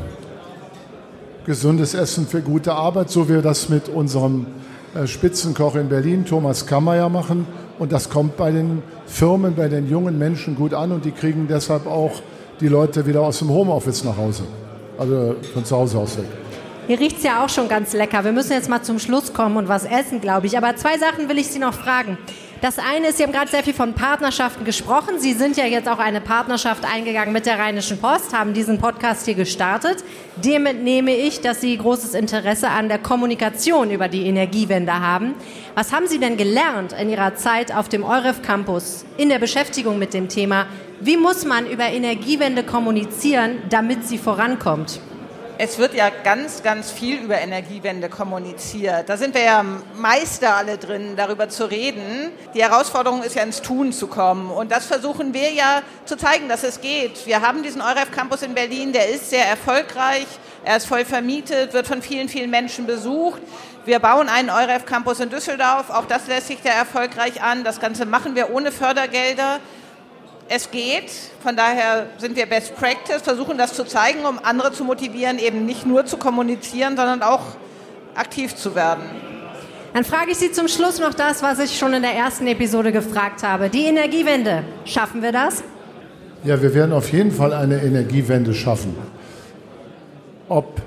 gesundes 1.46 1.94
Essen 1.94 2.28
für 2.28 2.42
gute 2.42 2.74
Arbeit, 2.74 3.10
so 3.10 3.30
wie 3.30 3.34
wir 3.36 3.42
das 3.42 3.70
mit 3.70 3.88
unserem 3.88 4.46
äh, 4.94 5.08
Spitzenkoch 5.08 5.76
in 5.76 5.88
Berlin, 5.88 6.26
Thomas 6.26 6.66
Kammerer, 6.66 7.10
machen. 7.10 7.48
Und 7.82 7.92
das 7.92 8.12
kommt 8.12 8.38
bei 8.38 8.52
den 8.52 8.84
Firmen, 9.08 9.56
bei 9.56 9.68
den 9.68 9.90
jungen 9.90 10.20
Menschen 10.20 10.56
gut 10.56 10.72
an 10.72 10.92
und 10.92 11.04
die 11.04 11.10
kriegen 11.10 11.48
deshalb 11.48 11.88
auch 11.88 12.12
die 12.60 12.68
Leute 12.68 13.08
wieder 13.08 13.22
aus 13.22 13.40
dem 13.40 13.50
Homeoffice 13.50 14.04
nach 14.04 14.16
Hause. 14.18 14.44
Also 15.00 15.36
von 15.52 15.66
zu 15.66 15.76
Hause 15.76 15.98
aus 15.98 16.16
weg. 16.16 16.28
Hier 16.86 17.00
riecht 17.00 17.18
es 17.18 17.24
ja 17.24 17.44
auch 17.44 17.50
schon 17.50 17.68
ganz 17.68 17.94
lecker. 17.94 18.24
Wir 18.24 18.34
müssen 18.34 18.52
jetzt 18.52 18.70
mal 18.70 18.84
zum 18.84 19.00
Schluss 19.00 19.34
kommen 19.34 19.58
und 19.58 19.68
was 19.68 19.86
essen, 19.86 20.22
glaube 20.22 20.46
ich. 20.46 20.60
Aber 20.60 20.76
zwei 20.76 21.00
Sachen 21.00 21.28
will 21.28 21.40
ich 21.40 21.48
Sie 21.48 21.58
noch 21.58 21.74
fragen. 21.74 22.20
Das 22.62 22.78
eine 22.78 23.08
ist, 23.08 23.18
Sie 23.18 23.24
haben 23.24 23.32
gerade 23.32 23.50
sehr 23.50 23.64
viel 23.64 23.74
von 23.74 23.96
Partnerschaften 23.96 24.66
gesprochen. 24.66 25.18
Sie 25.18 25.34
sind 25.34 25.58
ja 25.58 25.66
jetzt 25.66 25.90
auch 25.90 25.98
eine 25.98 26.22
Partnerschaft 26.22 26.86
eingegangen 26.86 27.34
mit 27.34 27.48
der 27.48 27.58
Rheinischen 27.58 27.98
Post, 27.98 28.38
haben 28.38 28.54
diesen 28.54 28.78
Podcast 28.78 29.26
hier 29.26 29.34
gestartet. 29.34 30.04
Dem 30.36 30.68
entnehme 30.68 31.16
ich, 31.16 31.42
dass 31.42 31.60
Sie 31.60 31.76
großes 31.76 32.14
Interesse 32.14 32.70
an 32.70 32.88
der 32.88 33.00
Kommunikation 33.00 33.90
über 33.90 34.08
die 34.08 34.28
Energiewende 34.28 34.94
haben. 34.94 35.34
Was 35.74 35.92
haben 35.92 36.06
Sie 36.06 36.20
denn 36.20 36.38
gelernt 36.38 36.94
in 36.94 37.10
Ihrer 37.10 37.34
Zeit 37.34 37.74
auf 37.76 37.90
dem 37.90 38.04
EUREF 38.04 38.44
Campus 38.44 39.06
in 39.18 39.30
der 39.30 39.40
Beschäftigung 39.40 39.98
mit 39.98 40.14
dem 40.14 40.30
Thema? 40.30 40.68
Wie 41.00 41.18
muss 41.18 41.46
man 41.46 41.66
über 41.66 41.86
Energiewende 41.86 42.62
kommunizieren, 42.62 43.58
damit 43.70 44.08
sie 44.08 44.20
vorankommt? 44.20 45.00
Es 45.64 45.78
wird 45.78 45.94
ja 45.94 46.10
ganz, 46.10 46.64
ganz 46.64 46.90
viel 46.90 47.22
über 47.22 47.40
Energiewende 47.40 48.10
kommuniziert. 48.10 49.08
Da 49.08 49.16
sind 49.16 49.36
wir 49.36 49.44
ja 49.44 49.64
Meister 49.96 50.56
alle 50.56 50.80
drin, 50.80 51.16
darüber 51.16 51.50
zu 51.50 51.70
reden. 51.70 52.32
Die 52.56 52.64
Herausforderung 52.64 53.22
ist 53.22 53.36
ja 53.36 53.44
ins 53.44 53.62
Tun 53.62 53.94
zu 53.94 54.08
kommen. 54.08 54.50
Und 54.50 54.72
das 54.72 54.88
versuchen 54.88 55.36
wir 55.36 55.52
ja 55.52 55.84
zu 56.06 56.18
zeigen, 56.18 56.50
dass 56.50 56.64
es 56.64 56.82
geht. 56.82 57.28
Wir 57.28 57.44
haben 57.44 57.62
diesen 57.62 57.80
EUREF 57.80 58.10
Campus 58.10 58.42
in 58.42 58.56
Berlin, 58.56 58.92
der 58.92 59.10
ist 59.10 59.30
sehr 59.30 59.46
erfolgreich. 59.46 60.26
Er 60.64 60.78
ist 60.78 60.88
voll 60.88 61.06
vermietet, 61.06 61.74
wird 61.74 61.86
von 61.86 62.02
vielen, 62.02 62.28
vielen 62.28 62.50
Menschen 62.50 62.88
besucht. 62.88 63.44
Wir 63.86 64.00
bauen 64.00 64.30
einen 64.30 64.50
EUREF 64.50 64.88
Campus 64.88 65.20
in 65.20 65.30
Düsseldorf. 65.30 65.92
Auch 65.92 66.06
das 66.06 66.26
lässt 66.26 66.48
sich 66.48 66.58
sehr 66.64 66.74
erfolgreich 66.74 67.44
an. 67.44 67.64
Das 67.64 67.80
Ganze 67.80 68.08
machen 68.08 68.34
wir 68.34 68.52
ohne 68.52 68.72
Fördergelder 68.72 69.60
es 70.54 70.70
geht. 70.70 71.10
Von 71.42 71.56
daher 71.56 72.08
sind 72.18 72.36
wir 72.36 72.46
Best 72.46 72.76
Practice, 72.76 73.22
versuchen 73.22 73.58
das 73.58 73.74
zu 73.74 73.86
zeigen, 73.86 74.26
um 74.26 74.38
andere 74.44 74.74
zu 74.74 74.84
motivieren, 74.84 75.40
eben 75.40 75.66
nicht 75.66 75.86
nur 75.86 76.06
zu 76.06 76.18
kommunizieren, 76.18 76.98
sondern 76.98 77.22
auch 77.22 77.42
aktiv 78.16 78.54
zu 78.56 78.76
werden. 78.76 79.04
Dann 79.94 80.04
frage 80.04 80.32
ich 80.32 80.38
Sie 80.38 80.52
zum 80.52 80.68
Schluss 80.68 81.00
noch 81.00 81.14
das, 81.14 81.42
was 81.42 81.60
ich 81.60 81.78
schon 81.78 81.94
in 81.94 82.02
der 82.02 82.14
ersten 82.14 82.48
Episode 82.48 82.92
gefragt 82.92 83.44
habe. 83.44 83.70
Die 83.70 83.86
Energiewende, 83.86 84.64
schaffen 84.84 85.22
wir 85.22 85.32
das? 85.32 85.64
Ja, 86.44 86.62
wir 86.62 86.74
werden 86.74 86.92
auf 86.92 87.12
jeden 87.12 87.32
Fall 87.32 87.54
eine 87.54 87.82
Energiewende 87.82 88.54
schaffen. 88.54 88.96
Ob 90.50 90.82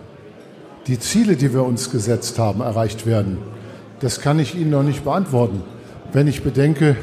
die 0.86 0.98
Ziele, 0.98 1.36
die 1.36 1.54
wir 1.54 1.64
uns 1.64 1.90
gesetzt 1.90 2.38
haben, 2.38 2.60
erreicht 2.60 3.06
werden, 3.06 3.38
das 4.00 4.20
kann 4.20 4.38
ich 4.38 4.54
Ihnen 4.54 4.70
noch 4.70 4.82
nicht 4.82 5.04
beantworten. 5.04 5.62
Wenn 6.12 6.26
ich 6.26 6.42
bedenke, 6.42 6.96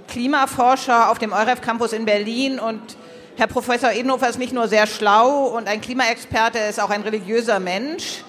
Klimaforscher 0.09 1.09
auf 1.09 1.21
dem 1.21 1.33
EUREF 1.33 1.61
Campus 1.61 1.93
in 1.93 2.05
Berlin 2.05 2.59
und 2.59 2.81
Herr 3.37 3.47
Professor 3.47 3.93
Edenhofer 3.93 4.29
ist 4.29 4.41
nicht 4.41 4.53
nur 4.53 4.67
sehr 4.67 4.89
schlau 4.89 5.57
und 5.57 5.69
ein 5.69 5.81
Klimaexperte, 5.81 6.59
er 6.59 6.69
ist 6.69 6.81
auch 6.81 6.91
ein 6.91 7.03
religiöser 7.03 7.61
Mensch, 7.61 8.25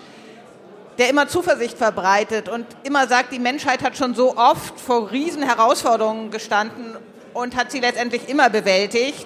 der 0.99 1.09
immer 1.09 1.27
Zuversicht 1.27 1.79
verbreitet 1.79 2.47
und 2.47 2.67
immer 2.83 3.07
sagt, 3.07 3.31
die 3.31 3.39
Menschheit 3.39 3.83
hat 3.83 3.97
schon 3.97 4.13
so 4.13 4.37
oft 4.37 4.79
vor 4.79 5.09
riesen 5.09 5.41
Herausforderungen 5.41 6.29
gestanden 6.29 6.95
und 7.33 7.55
hat 7.55 7.71
sie 7.71 7.79
letztendlich 7.79 8.29
immer 8.29 8.51
bewältigt. 8.51 9.25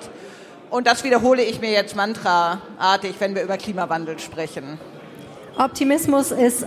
Und 0.70 0.88
das 0.88 1.04
wiederhole 1.04 1.44
ich 1.44 1.60
mir 1.60 1.72
jetzt 1.72 1.98
mantraartig, 1.98 3.16
wenn 3.20 3.36
wir 3.36 3.44
über 3.44 3.58
Klimawandel 3.58 4.18
sprechen. 4.20 4.80
Optimismus 5.58 6.32
ist, 6.32 6.66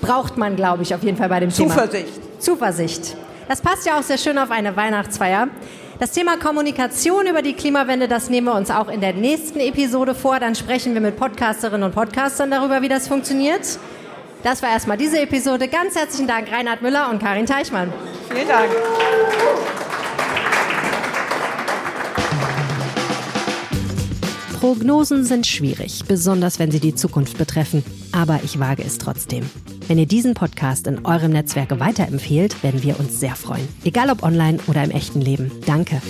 braucht 0.00 0.36
man, 0.36 0.56
glaube 0.56 0.82
ich, 0.82 0.94
auf 0.94 1.02
jeden 1.02 1.16
Fall 1.16 1.28
bei 1.28 1.40
dem 1.40 1.50
Zuversicht. 1.50 1.90
Thema. 1.90 2.14
Zuversicht. 2.38 2.42
Zuversicht. 2.42 3.16
Das 3.48 3.62
passt 3.62 3.86
ja 3.86 3.98
auch 3.98 4.02
sehr 4.02 4.18
schön 4.18 4.38
auf 4.38 4.50
eine 4.50 4.76
Weihnachtsfeier. 4.76 5.48
Das 5.98 6.12
Thema 6.12 6.36
Kommunikation 6.36 7.26
über 7.26 7.42
die 7.42 7.54
Klimawende, 7.54 8.06
das 8.06 8.30
nehmen 8.30 8.46
wir 8.46 8.54
uns 8.54 8.70
auch 8.70 8.88
in 8.88 9.00
der 9.00 9.14
nächsten 9.14 9.58
Episode 9.58 10.14
vor. 10.14 10.38
Dann 10.38 10.54
sprechen 10.54 10.94
wir 10.94 11.00
mit 11.00 11.16
Podcasterinnen 11.16 11.82
und 11.82 11.94
Podcastern 11.94 12.50
darüber, 12.50 12.82
wie 12.82 12.88
das 12.88 13.08
funktioniert. 13.08 13.78
Das 14.44 14.62
war 14.62 14.70
erstmal 14.70 14.96
diese 14.96 15.18
Episode. 15.18 15.66
Ganz 15.66 15.96
herzlichen 15.96 16.28
Dank, 16.28 16.52
Reinhard 16.52 16.82
Müller 16.82 17.10
und 17.10 17.20
Karin 17.20 17.46
Teichmann. 17.46 17.92
Vielen 18.30 18.46
Dank. 18.46 18.68
Prognosen 24.58 25.24
sind 25.24 25.46
schwierig, 25.46 26.02
besonders 26.08 26.58
wenn 26.58 26.72
sie 26.72 26.80
die 26.80 26.92
Zukunft 26.92 27.38
betreffen. 27.38 27.84
Aber 28.10 28.40
ich 28.42 28.58
wage 28.58 28.82
es 28.82 28.98
trotzdem. 28.98 29.48
Wenn 29.86 29.98
ihr 29.98 30.06
diesen 30.06 30.34
Podcast 30.34 30.88
in 30.88 31.06
eurem 31.06 31.30
Netzwerk 31.30 31.78
weiterempfehlt, 31.78 32.60
werden 32.64 32.82
wir 32.82 32.98
uns 32.98 33.20
sehr 33.20 33.36
freuen. 33.36 33.68
Egal 33.84 34.10
ob 34.10 34.24
online 34.24 34.58
oder 34.66 34.82
im 34.82 34.90
echten 34.90 35.20
Leben. 35.20 35.52
Danke. 35.64 36.02